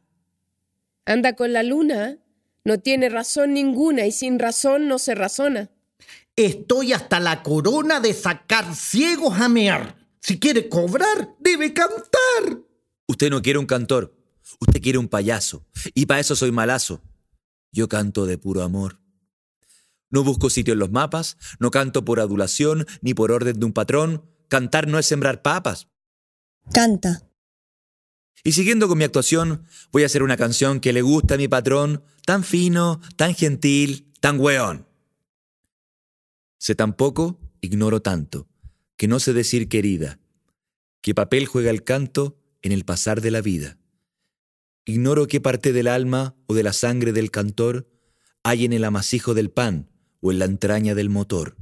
[1.04, 2.18] Anda con la luna.
[2.64, 5.70] No tiene razón ninguna y sin razón no se razona.
[6.34, 9.96] Estoy hasta la corona de sacar ciegos a mear.
[10.20, 12.60] Si quiere cobrar, debe cantar.
[13.06, 14.12] Usted no quiere un cantor,
[14.58, 15.64] usted quiere un payaso.
[15.94, 17.00] Y para eso soy malazo.
[17.76, 19.02] Yo canto de puro amor.
[20.08, 23.74] No busco sitio en los mapas, no canto por adulación ni por orden de un
[23.74, 24.24] patrón.
[24.48, 25.86] Cantar no es sembrar papas.
[26.72, 27.28] Canta.
[28.42, 31.48] Y siguiendo con mi actuación, voy a hacer una canción que le gusta a mi
[31.48, 34.88] patrón, tan fino, tan gentil, tan weón.
[36.56, 38.48] Sé tan poco, ignoro tanto,
[38.96, 40.18] que no sé decir querida,
[41.02, 43.76] qué papel juega el canto en el pasar de la vida.
[44.88, 47.88] Ignoro qué parte del alma o de la sangre del cantor
[48.44, 51.56] hay en el amasijo del pan o en la entraña del motor.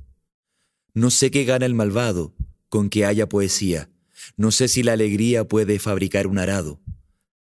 [0.92, 2.34] No sé qué gana el malvado
[2.68, 3.88] con que haya poesía.
[4.36, 6.82] No sé si la alegría puede fabricar un arado.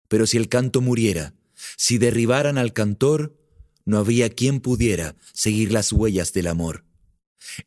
[0.07, 1.35] Pero si el canto muriera,
[1.75, 3.37] si derribaran al cantor,
[3.85, 6.85] no habría quien pudiera seguir las huellas del amor.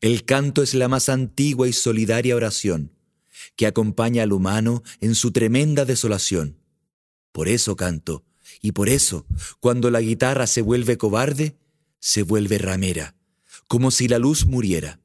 [0.01, 2.91] El canto es la más antigua y solidaria oración
[3.55, 6.60] que acompaña al humano en su tremenda desolación.
[7.31, 8.23] Por eso canto,
[8.61, 9.25] y por eso,
[9.59, 11.55] cuando la guitarra se vuelve cobarde,
[11.99, 13.15] se vuelve ramera,
[13.67, 14.99] como si la luz muriera.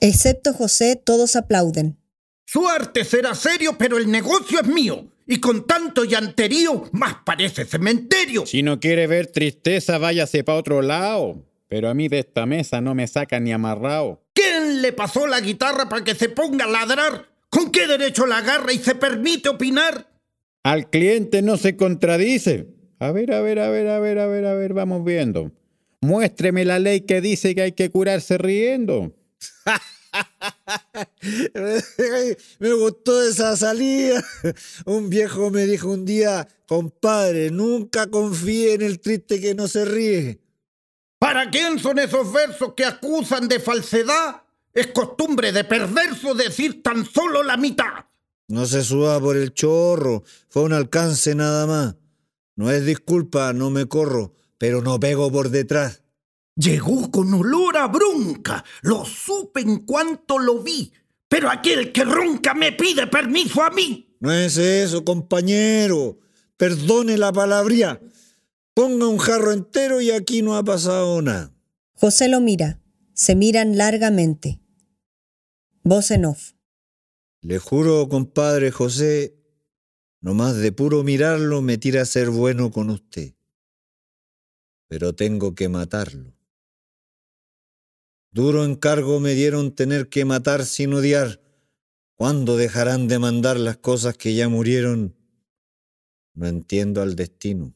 [0.00, 1.98] Excepto José, todos aplauden.
[2.44, 5.12] Su arte será serio, pero el negocio es mío.
[5.26, 8.46] Y con tanto llanterío, más parece cementerio.
[8.46, 11.44] Si no quiere ver tristeza, váyase para otro lado.
[11.68, 14.22] Pero a mí de esta mesa no me saca ni amarrado.
[14.32, 17.28] ¿Quién le pasó la guitarra para que se ponga a ladrar?
[17.50, 20.08] ¿Con qué derecho la agarra y se permite opinar?
[20.62, 22.66] Al cliente no se contradice.
[22.98, 25.52] A ver, a ver, a ver, a ver, a ver, a ver, vamos viendo.
[26.00, 29.14] Muéstreme la ley que dice que hay que curarse riendo.
[32.58, 34.22] me gustó esa salida.
[34.84, 39.84] Un viejo me dijo un día, compadre, nunca confíe en el triste que no se
[39.84, 40.40] ríe.
[41.18, 44.42] ¿Para quién son esos versos que acusan de falsedad?
[44.72, 48.04] Es costumbre de perverso decir tan solo la mitad.
[48.48, 51.96] No se suba por el chorro, fue un alcance nada más.
[52.56, 56.02] No es disculpa, no me corro, pero no pego por detrás.
[56.56, 60.92] Llegó con olor a bronca, lo supe en cuanto lo vi,
[61.28, 64.16] pero aquel que ronca me pide permiso a mí.
[64.18, 66.18] No es eso, compañero.
[66.56, 68.00] Perdone la palabría.
[68.74, 71.52] Ponga un jarro entero y aquí no ha pasado nada.
[71.94, 72.80] José lo mira.
[73.12, 74.58] Se miran largamente.
[75.82, 76.54] Voz en off.
[77.48, 79.34] Le juro, compadre José,
[80.20, 83.36] nomás de puro mirarlo me tira a ser bueno con usted.
[84.86, 86.36] Pero tengo que matarlo.
[88.30, 91.40] Duro encargo me dieron tener que matar sin odiar.
[92.16, 95.16] ¿Cuándo dejarán de mandar las cosas que ya murieron?
[96.34, 97.74] No entiendo al destino.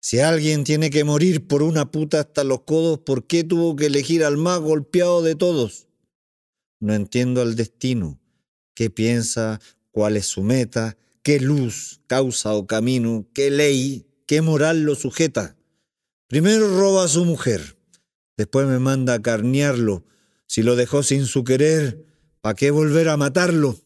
[0.00, 3.86] Si alguien tiene que morir por una puta hasta los codos, ¿por qué tuvo que
[3.86, 5.86] elegir al más golpeado de todos?
[6.80, 8.21] No entiendo al destino.
[8.74, 9.60] ¿Qué piensa?
[9.90, 10.96] ¿Cuál es su meta?
[11.22, 13.26] ¿Qué luz, causa o camino?
[13.34, 14.06] ¿Qué ley?
[14.26, 15.56] ¿Qué moral lo sujeta?
[16.28, 17.76] Primero roba a su mujer,
[18.36, 20.04] después me manda a carnearlo.
[20.46, 22.06] Si lo dejó sin su querer,
[22.40, 23.78] ¿para qué volver a matarlo?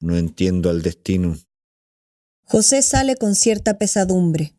[0.00, 1.36] No entiendo al destino.
[2.44, 4.54] José sale con cierta pesadumbre.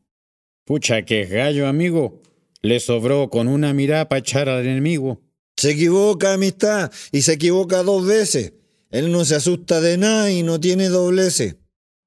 [0.66, 2.22] Pucha, que gallo, amigo.
[2.62, 5.22] Le sobró con una mirada para echar al enemigo.
[5.58, 8.54] Se equivoca, amistad, y se equivoca dos veces.
[8.92, 11.58] Él no se asusta de nada y no tiene doblece.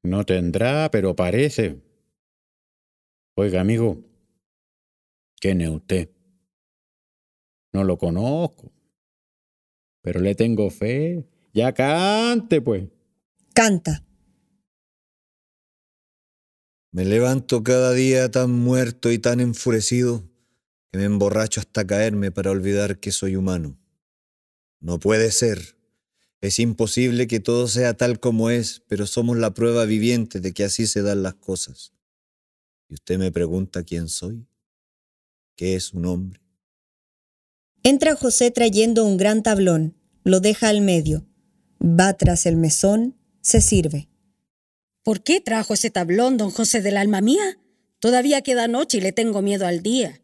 [0.02, 1.82] No tendrá, pero parece.
[3.36, 4.04] Oiga, amigo,
[5.40, 6.10] ¿quién es usted?
[7.72, 8.70] No lo conozco,
[10.02, 11.26] pero le tengo fe.
[11.54, 12.84] Ya cante, pues.
[13.54, 14.04] Canta.
[16.92, 20.22] Me levanto cada día tan muerto y tan enfurecido
[20.92, 23.78] que me emborracho hasta caerme para olvidar que soy humano.
[24.80, 25.76] No puede ser.
[26.44, 30.64] Es imposible que todo sea tal como es, pero somos la prueba viviente de que
[30.64, 31.94] así se dan las cosas.
[32.90, 34.46] Y usted me pregunta quién soy,
[35.56, 36.42] qué es un hombre.
[37.82, 41.26] Entra José trayendo un gran tablón, lo deja al medio,
[41.80, 44.10] va tras el mesón, se sirve.
[45.02, 47.58] ¿Por qué trajo ese tablón, don José del alma mía?
[48.00, 50.20] Todavía queda noche y le tengo miedo al día.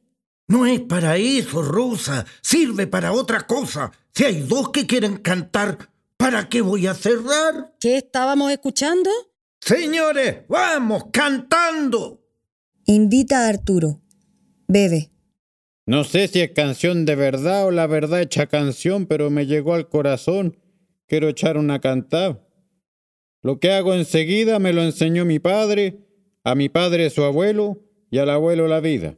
[0.48, 2.26] No es para eso, Rosa.
[2.42, 3.90] Sirve para otra cosa.
[4.12, 5.88] Si hay dos que quieren cantar,
[6.20, 7.74] ¿para qué voy a cerrar?
[7.80, 9.10] ¿Qué estábamos escuchando?
[9.60, 12.22] Señores, vamos, cantando.
[12.84, 14.02] Invita a Arturo.
[14.68, 15.10] Bebe.
[15.86, 19.74] No sé si es canción de verdad o la verdad hecha canción, pero me llegó
[19.74, 20.58] al corazón.
[21.08, 22.46] Quiero echar una cantada.
[23.42, 26.06] Lo que hago enseguida me lo enseñó mi padre,
[26.44, 29.16] a mi padre su abuelo y al abuelo la vida.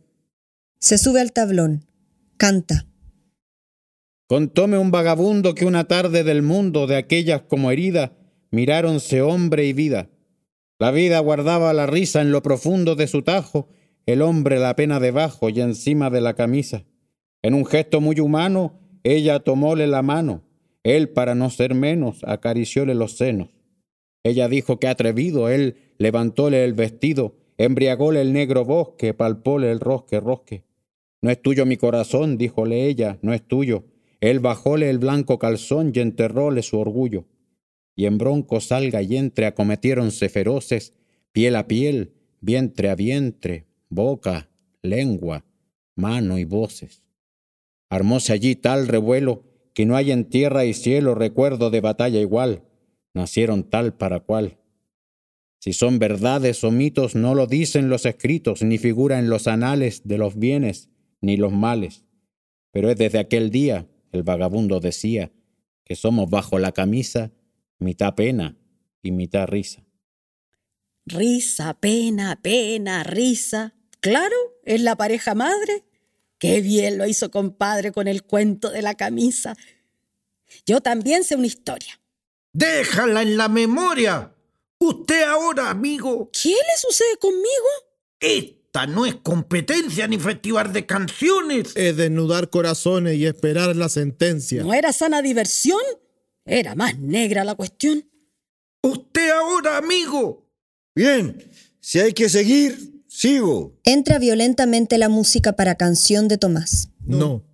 [0.78, 1.84] Se sube al tablón.
[2.36, 2.86] Canta.
[4.26, 8.12] Contóme un vagabundo que una tarde del mundo de aquellas como herida
[8.50, 10.10] miráronse hombre y vida.
[10.78, 13.68] La vida guardaba la risa en lo profundo de su tajo,
[14.06, 16.84] el hombre la pena debajo y encima de la camisa.
[17.42, 20.42] En un gesto muy humano, ella tomóle la mano,
[20.82, 23.48] él para no ser menos acaricióle los senos.
[24.24, 30.20] Ella dijo que atrevido, él levantóle el vestido, embriagóle el negro bosque, palpóle el rosque
[30.20, 30.64] rosque.
[31.20, 33.84] No es tuyo mi corazón, díjole ella, no es tuyo.
[34.22, 37.26] Él bajóle el blanco calzón y enterróle su orgullo.
[37.96, 40.94] Y en bronco salga y entre acometiéronse feroces,
[41.32, 44.48] piel a piel, vientre a vientre, boca,
[44.80, 45.44] lengua,
[45.96, 47.02] mano y voces.
[47.90, 49.42] Armóse allí tal revuelo
[49.74, 52.62] que no hay en tierra y cielo recuerdo de batalla igual.
[53.14, 54.56] Nacieron tal para cual.
[55.58, 60.02] Si son verdades o mitos, no lo dicen los escritos, ni figura en los anales
[60.04, 62.04] de los bienes ni los males.
[62.70, 65.32] Pero es desde aquel día, el vagabundo decía,
[65.84, 67.32] que somos bajo la camisa
[67.78, 68.56] mitad pena
[69.02, 69.84] y mitad risa.
[71.04, 73.74] Risa, pena, pena, risa.
[74.00, 75.84] Claro, es la pareja madre.
[76.38, 79.56] Qué bien lo hizo compadre con el cuento de la camisa.
[80.66, 82.00] Yo también sé una historia.
[82.52, 84.32] Déjala en la memoria.
[84.78, 86.30] Usted ahora, amigo.
[86.32, 87.68] ¿Qué le sucede conmigo?
[88.74, 91.76] Esta no es competencia ni festival de canciones.
[91.76, 94.62] Es desnudar corazones y esperar la sentencia.
[94.62, 95.82] ¿No era sana diversión?
[96.46, 98.08] Era más negra la cuestión.
[98.82, 100.50] Usted ahora, amigo.
[100.94, 101.50] Bien,
[101.80, 103.78] si hay que seguir, sigo.
[103.84, 106.88] Entra violentamente la música para canción de Tomás.
[107.04, 107.44] No.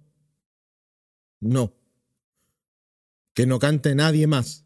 [1.40, 1.74] No.
[3.34, 4.64] Que no cante nadie más.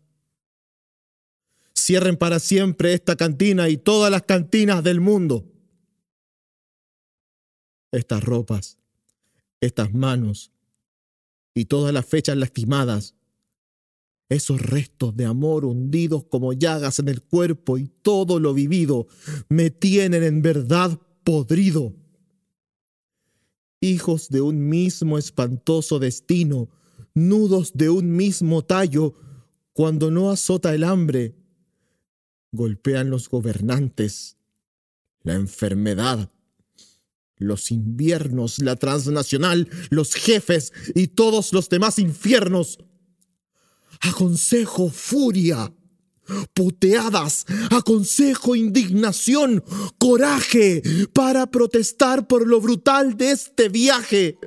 [1.74, 5.48] Cierren para siempre esta cantina y todas las cantinas del mundo.
[7.92, 8.78] Estas ropas,
[9.60, 10.50] estas manos
[11.54, 13.14] y todas las fechas lastimadas
[14.32, 19.06] esos restos de amor hundidos como llagas en el cuerpo y todo lo vivido
[19.48, 21.94] me tienen en verdad podrido.
[23.80, 26.70] Hijos de un mismo espantoso destino,
[27.14, 29.14] nudos de un mismo tallo,
[29.72, 31.34] cuando no azota el hambre,
[32.52, 34.36] golpean los gobernantes,
[35.22, 36.30] la enfermedad,
[37.42, 42.78] los inviernos, la transnacional, los jefes y todos los demás infiernos
[44.02, 45.72] aconsejo furia,
[46.54, 49.64] puteadas, aconsejo indignación,
[49.98, 50.82] coraje
[51.12, 54.38] para protestar por lo brutal de este viaje.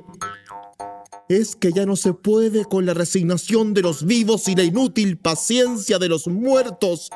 [1.28, 5.18] Es que ya no se puede con la resignación de los vivos y la inútil
[5.18, 7.10] paciencia de los muertos.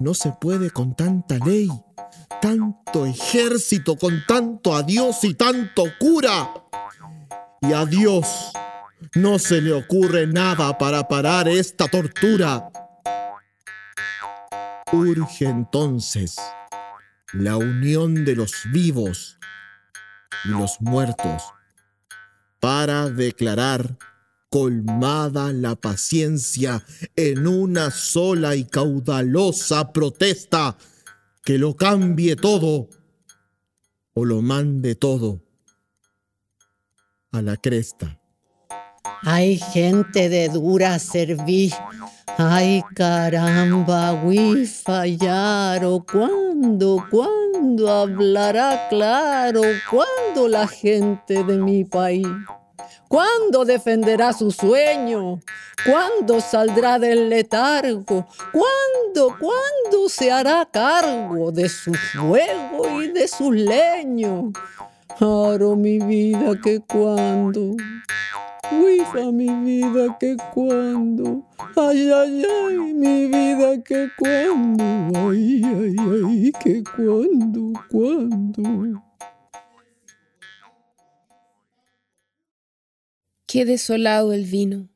[0.00, 1.68] No se puede con tanta ley,
[2.44, 6.52] tanto ejército, con tanto adiós y tanto cura.
[7.62, 8.52] Y adiós
[9.14, 12.70] no se le ocurre nada para parar esta tortura.
[14.92, 16.36] Urge entonces
[17.32, 19.38] la unión de los vivos
[20.44, 21.44] y los muertos
[22.60, 23.96] para declarar
[24.50, 26.84] colmada la paciencia
[27.16, 30.76] en una sola y caudalosa protesta
[31.44, 32.88] que lo cambie todo
[34.14, 35.42] o lo mande todo
[37.32, 38.18] a la cresta.
[39.22, 41.72] Hay gente de dura servir.
[42.38, 46.00] Ay, caramba, güey, fallaron.
[46.00, 49.62] ¿Cuándo, cuándo hablará claro?
[49.90, 52.26] ¿Cuándo la gente de mi país?
[53.08, 55.40] ¿Cuándo defenderá su sueño?
[55.86, 58.26] ¿Cuándo saldrá del letargo?
[58.52, 64.52] ¿Cuándo, cuándo se hará cargo de su fuego y de su leño?
[65.20, 67.76] Aro mi vida que cuándo.
[68.72, 71.42] Uifa mi vida que cuando,
[71.76, 74.84] ay, ay, ay, mi vida que cuando,
[75.28, 79.13] ay, ay, ay, que cuando, cuando.
[83.54, 84.88] Qué desolado el vino,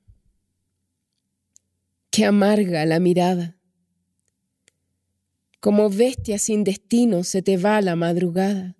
[2.10, 3.56] qué amarga la mirada.
[5.60, 8.76] Como bestia sin destino se te va la madrugada.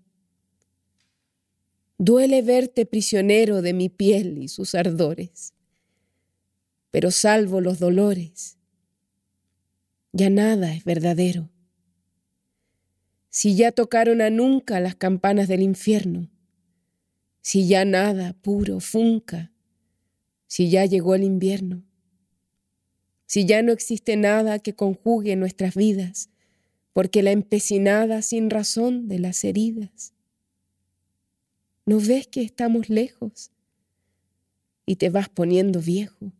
[1.97, 5.55] Duele verte prisionero de mi piel y sus ardores,
[6.91, 8.59] pero salvo los dolores,
[10.11, 11.51] ya nada es verdadero.
[13.31, 16.29] si ya tocaron a nunca las campanas del infierno,
[17.43, 19.53] si ya nada puro funca,
[20.49, 21.85] si ya llegó el invierno,
[23.27, 26.31] si ya no existe nada que conjugue nuestras vidas,
[26.93, 30.15] porque la empecinada sin razón de las heridas.
[31.87, 33.53] ¿No ves que estamos lejos
[34.85, 36.33] y te vas poniendo viejo?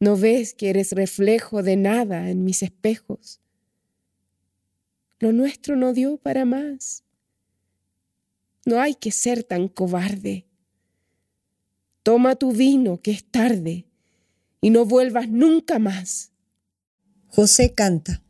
[0.00, 3.40] ¿No ves que eres reflejo de nada en mis espejos?
[5.18, 7.04] Lo nuestro no dio para más.
[8.64, 10.45] No hay que ser tan cobarde.
[12.06, 13.84] Toma tu vino, que es tarde,
[14.60, 16.30] y no vuelvas nunca más.
[17.26, 18.22] José canta.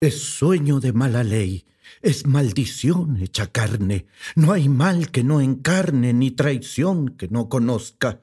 [0.00, 1.66] Es sueño de mala ley,
[2.00, 4.06] es maldición hecha carne.
[4.34, 8.22] No hay mal que no encarne, ni traición que no conozca.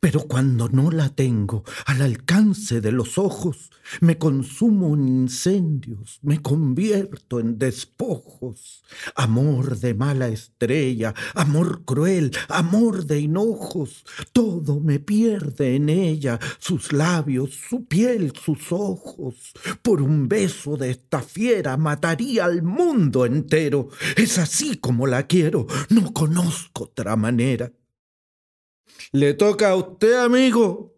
[0.00, 3.70] Pero cuando no la tengo al alcance de los ojos,
[4.00, 8.82] me consumo en incendios, me convierto en despojos.
[9.14, 16.92] Amor de mala estrella, amor cruel, amor de hinojos, todo me pierde en ella, sus
[16.92, 19.52] labios, su piel, sus ojos.
[19.82, 23.88] Por un beso de esta fiera mataría al mundo entero.
[24.16, 27.70] Es así como la quiero, no conozco otra manera.
[29.12, 30.94] Le toca a usted, amigo.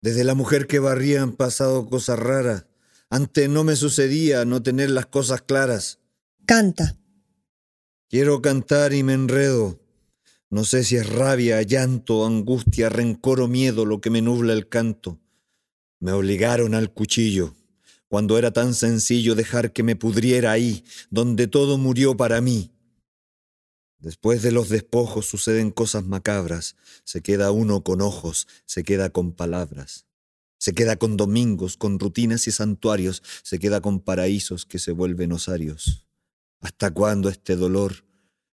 [0.00, 2.66] Desde la mujer que barría han pasado cosas raras.
[3.10, 6.00] Antes no me sucedía no tener las cosas claras.
[6.44, 6.96] Canta.
[8.08, 9.80] Quiero cantar y me enredo.
[10.48, 14.68] No sé si es rabia, llanto, angustia, rencor o miedo lo que me nubla el
[14.68, 15.18] canto.
[15.98, 17.54] Me obligaron al cuchillo,
[18.06, 22.70] cuando era tan sencillo dejar que me pudriera ahí, donde todo murió para mí.
[23.98, 29.32] Después de los despojos suceden cosas macabras, se queda uno con ojos, se queda con
[29.32, 30.06] palabras,
[30.58, 35.32] se queda con domingos, con rutinas y santuarios, se queda con paraísos que se vuelven
[35.32, 36.06] osarios.
[36.60, 38.04] ¿Hasta cuándo este dolor?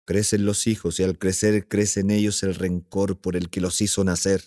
[0.05, 3.81] Crecen los hijos y al crecer crece en ellos el rencor por el que los
[3.81, 4.43] hizo nacer.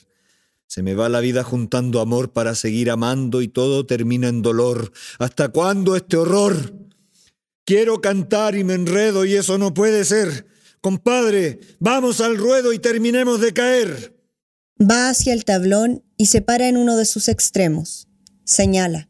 [0.68, 4.92] Se me va la vida juntando amor para seguir amando y todo termina en dolor.
[5.20, 6.74] ¿Hasta cuándo este horror?
[7.66, 10.51] Quiero cantar y me enredo y eso no puede ser.
[10.82, 14.18] Compadre, vamos al ruedo y terminemos de caer.
[14.80, 18.08] Va hacia el tablón y se para en uno de sus extremos.
[18.46, 19.08] Señala.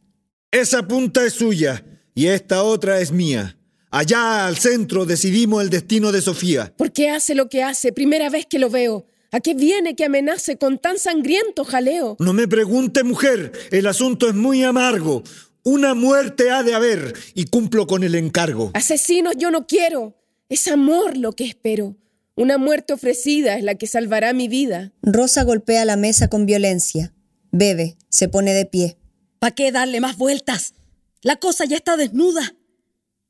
[0.51, 3.57] Esa punta es suya y esta otra es mía.
[3.89, 6.73] Allá al centro decidimos el destino de Sofía.
[6.77, 7.93] ¿Por qué hace lo que hace?
[7.93, 9.05] Primera vez que lo veo.
[9.31, 12.17] ¿A qué viene que amenace con tan sangriento jaleo?
[12.19, 13.53] No me pregunte, mujer.
[13.71, 15.23] El asunto es muy amargo.
[15.63, 18.71] Una muerte ha de haber y cumplo con el encargo.
[18.73, 20.20] Asesinos yo no quiero.
[20.51, 21.95] Es amor lo que espero.
[22.35, 24.91] Una muerte ofrecida es la que salvará mi vida.
[25.01, 27.13] Rosa golpea la mesa con violencia.
[27.53, 28.97] Bebe, se pone de pie.
[29.39, 30.73] ¿Para qué darle más vueltas?
[31.21, 32.53] La cosa ya está desnuda.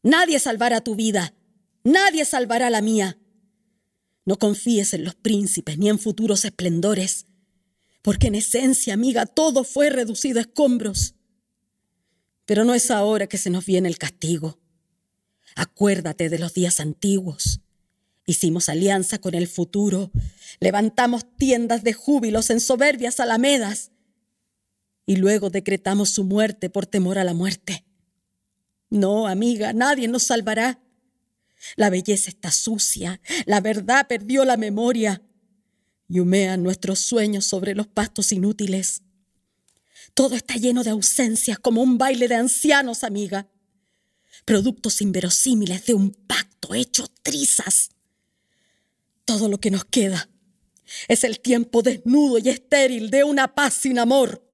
[0.02, 1.36] Nadie salvará tu vida.
[1.84, 3.20] Nadie salvará la mía.
[4.26, 7.28] No confíes en los príncipes ni en futuros esplendores,
[8.02, 11.14] porque en esencia, amiga, todo fue reducido a escombros.
[12.48, 14.58] Pero no es ahora que se nos viene el castigo.
[15.56, 17.62] Acuérdate de los días antiguos.
[18.26, 20.12] Hicimos alianza con el futuro,
[20.60, 23.92] levantamos tiendas de júbilos en soberbias alamedas
[25.06, 27.84] y luego decretamos su muerte por temor a la muerte.
[28.90, 30.80] No, amiga, nadie nos salvará.
[31.76, 35.22] La belleza está sucia, la verdad perdió la memoria
[36.08, 39.02] y humean nuestros sueños sobre los pastos inútiles.
[40.14, 43.48] Todo está lleno de ausencias como un baile de ancianos, amiga
[44.46, 47.90] productos inverosímiles de un pacto hecho trizas.
[49.26, 50.30] Todo lo que nos queda
[51.08, 54.51] es el tiempo desnudo y estéril de una paz sin amor.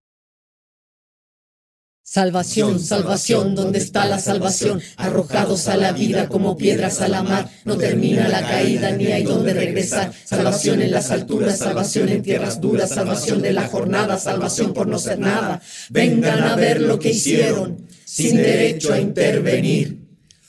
[2.10, 4.82] Salvación, salvación, ¿dónde está la salvación?
[4.96, 9.24] Arrojados a la vida como piedras a la mar, no termina la caída ni hay
[9.24, 10.14] donde regresar.
[10.24, 15.00] Salvación en las alturas, salvación en tierras duras, salvación de la jornada, salvación por no
[15.00, 15.62] ser nada.
[15.90, 19.98] Vengan a ver lo que hicieron sin derecho a intervenir.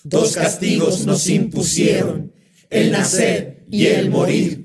[0.05, 2.33] Dos castigos nos impusieron,
[2.71, 4.58] el nacer y el morir.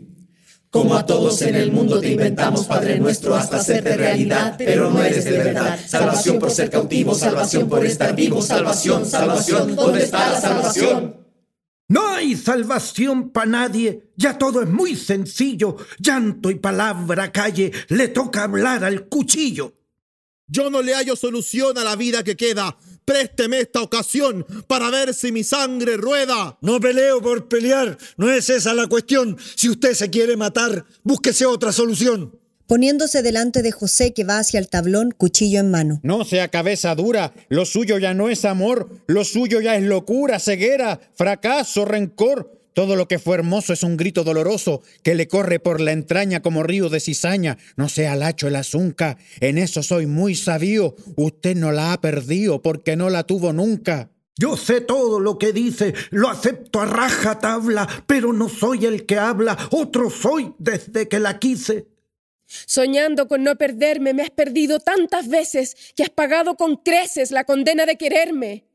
[0.74, 5.03] Como a todos en el mundo te inventamos, Padre nuestro, hasta hacerte realidad, pero no
[5.03, 5.80] eres de verdad.
[5.88, 11.15] Salvación por ser cautivo, salvación por estar vivo, salvación, salvación, ¿dónde está la salvación?
[11.89, 15.78] No hay salvación para nadie, ya todo es muy sencillo.
[15.99, 19.76] Llanto y palabra calle, le toca hablar al cuchillo.
[20.47, 22.76] Yo no le hallo solución a la vida que queda.
[23.06, 26.58] Présteme esta ocasión para ver si mi sangre rueda.
[26.62, 29.38] No peleo por pelear, no es esa la cuestión.
[29.56, 32.39] Si usted se quiere matar, búsquese otra solución.
[32.66, 35.99] poniéndose delante de José que va hacia el tablón, cuchillo en mano.
[36.01, 40.39] No sea cabeza dura, lo suyo ya no es amor, lo suyo ya es locura,
[40.39, 42.62] ceguera, fracaso, rencor.
[42.74, 46.41] Todo lo que fue hermoso es un grito doloroso que le corre por la entraña
[46.41, 47.57] como río de cizaña.
[47.76, 50.95] No sea lacho el azunca, en eso soy muy sabio.
[51.15, 54.09] Usted no la ha perdido porque no la tuvo nunca.
[54.36, 59.05] Yo sé todo lo que dice, lo acepto a raja tabla, pero no soy el
[59.05, 61.86] que habla, otro soy desde que la quise.
[62.47, 67.43] Soñando con no perderme, me has perdido tantas veces que has pagado con creces la
[67.43, 68.65] condena de quererme.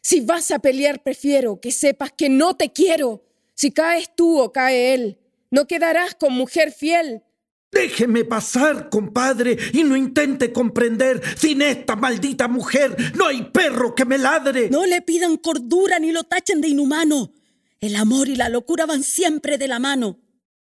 [0.00, 3.24] Si vas a pelear, prefiero que sepas que no te quiero
[3.60, 5.18] si caes tú o cae él,
[5.50, 7.24] no quedarás con mujer fiel.
[7.70, 11.20] Déjeme pasar, compadre, y no intente comprender.
[11.36, 14.70] Sin esta maldita mujer no hay perro que me ladre.
[14.70, 17.34] No le pidan cordura ni lo tachen de inhumano.
[17.80, 20.18] El amor y la locura van siempre de la mano.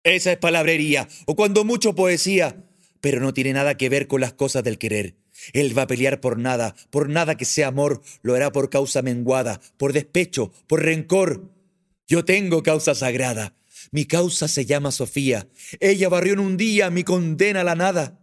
[0.03, 2.65] Esa es palabrería, o cuando mucho poesía,
[3.03, 5.17] pero no tiene nada que ver con las cosas del querer.
[5.53, 9.03] Él va a pelear por nada, por nada que sea amor, lo hará por causa
[9.03, 11.60] menguada, por despecho, por rencor.
[12.11, 13.55] Yo tengo causa sagrada.
[13.93, 15.49] Mi causa se llama Sofía.
[15.79, 18.19] Ella barrió en un día mi condena a la nada.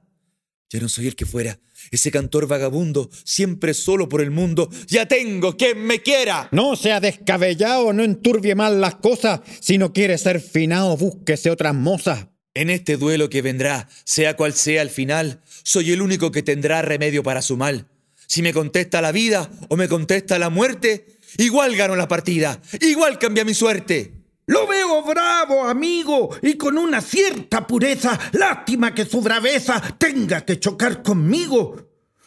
[0.69, 4.69] Ya no soy el que fuera, ese cantor vagabundo, siempre solo por el mundo.
[4.88, 6.49] Ya tengo quien me quiera.
[6.51, 9.39] No sea descabellado, no enturbie mal las cosas.
[9.61, 12.27] Si no quiere ser finado, búsquese otras mozas.
[12.55, 16.81] En este duelo que vendrá, sea cual sea el final, soy el único que tendrá
[16.81, 17.88] remedio para su mal.
[18.27, 23.19] Si me contesta la vida o me contesta la muerte, Igual gano la partida, igual
[23.19, 24.13] cambia mi suerte.
[24.47, 28.17] Lo veo bravo, amigo, y con una cierta pureza.
[28.32, 31.75] Lástima que su braveza tenga que chocar conmigo.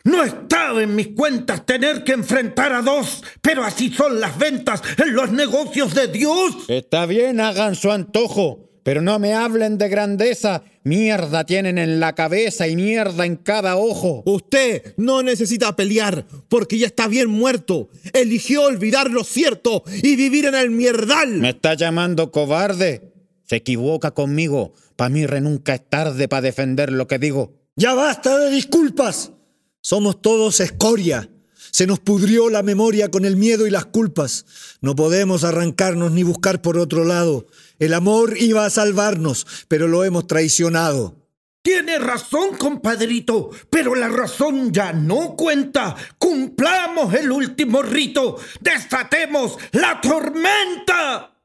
[0.05, 4.82] No estaba en mis cuentas tener que enfrentar a dos, pero así son las ventas
[4.98, 6.55] en los negocios de Dios.
[6.68, 8.69] Está bien, hagan su antojo.
[8.82, 10.62] Pero no me hablen de grandeza.
[10.84, 14.22] Mierda tienen en la cabeza y mierda en cada ojo.
[14.24, 17.88] Usted no necesita pelear porque ya está bien muerto.
[18.12, 21.34] Eligió olvidar lo cierto y vivir en el mierdal.
[21.38, 23.12] Me está llamando cobarde.
[23.44, 24.74] Se equivoca conmigo.
[24.96, 27.52] Para mí nunca es tarde para defender lo que digo.
[27.76, 29.32] Ya basta de disculpas.
[29.80, 31.30] Somos todos escoria.
[31.70, 34.44] Se nos pudrió la memoria con el miedo y las culpas.
[34.80, 37.46] No podemos arrancarnos ni buscar por otro lado.
[37.80, 41.16] El amor iba a salvarnos, pero lo hemos traicionado.
[41.62, 45.96] Tiene razón, compadrito, pero la razón ya no cuenta.
[46.18, 48.38] Cumplamos el último rito.
[48.60, 51.36] Desatemos la tormenta.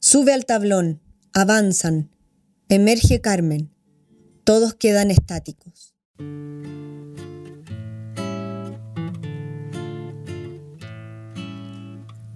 [0.00, 1.00] Sube al tablón.
[1.32, 2.10] Avanzan.
[2.68, 3.72] Emerge Carmen.
[4.44, 5.94] Todos quedan estáticos.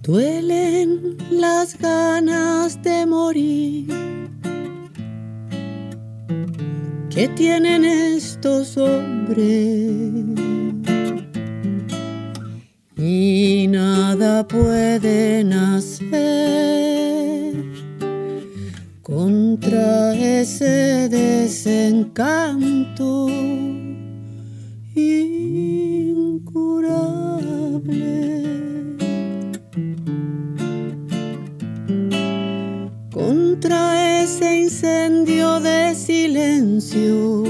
[0.07, 3.87] Duelen las ganas de morir
[7.09, 10.23] que tienen estos hombres
[12.95, 16.07] y nada pueden hacer
[19.01, 22.47] contra ese desencanto
[24.95, 26.07] incurable.
[33.59, 37.43] Contra ese incendio de silencio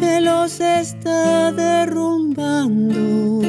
[0.00, 3.42] que los está derrumbando.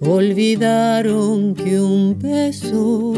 [0.00, 3.12] Olvidaron que un beso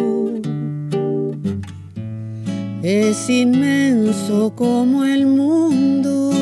[2.82, 6.32] es inmenso como el mundo.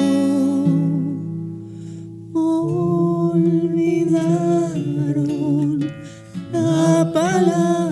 [2.35, 3.77] Olvidaron
[7.05, 7.86] la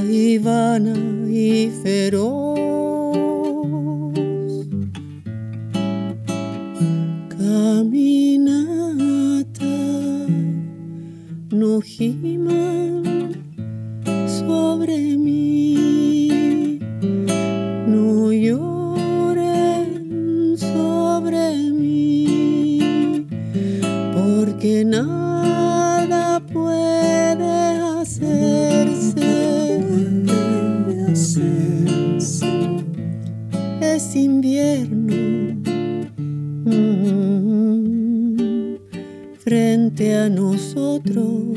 [0.00, 0.94] y vana
[1.28, 2.58] y feroz.
[7.28, 8.56] Caminata
[11.50, 13.02] no giman
[14.26, 15.51] sobre mí
[40.74, 41.51] nosotros.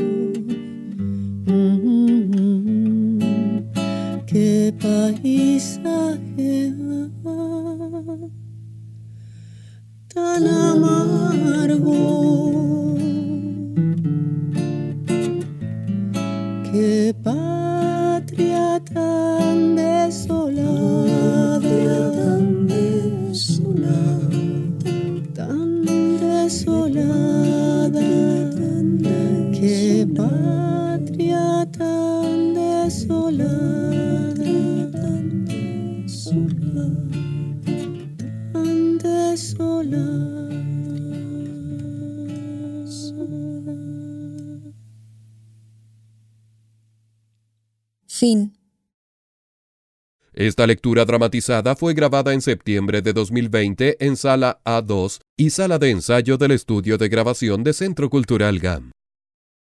[50.33, 55.91] Esta lectura dramatizada fue grabada en septiembre de 2020 en Sala A2 y Sala de
[55.91, 58.91] Ensayo del Estudio de Grabación de Centro Cultural GAM.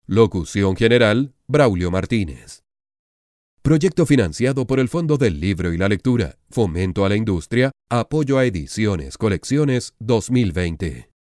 [0.07, 2.63] Locución general, Braulio Martínez.
[3.61, 8.37] Proyecto financiado por el Fondo del Libro y la Lectura, Fomento a la Industria, Apoyo
[8.37, 11.16] a Ediciones, Colecciones 2020.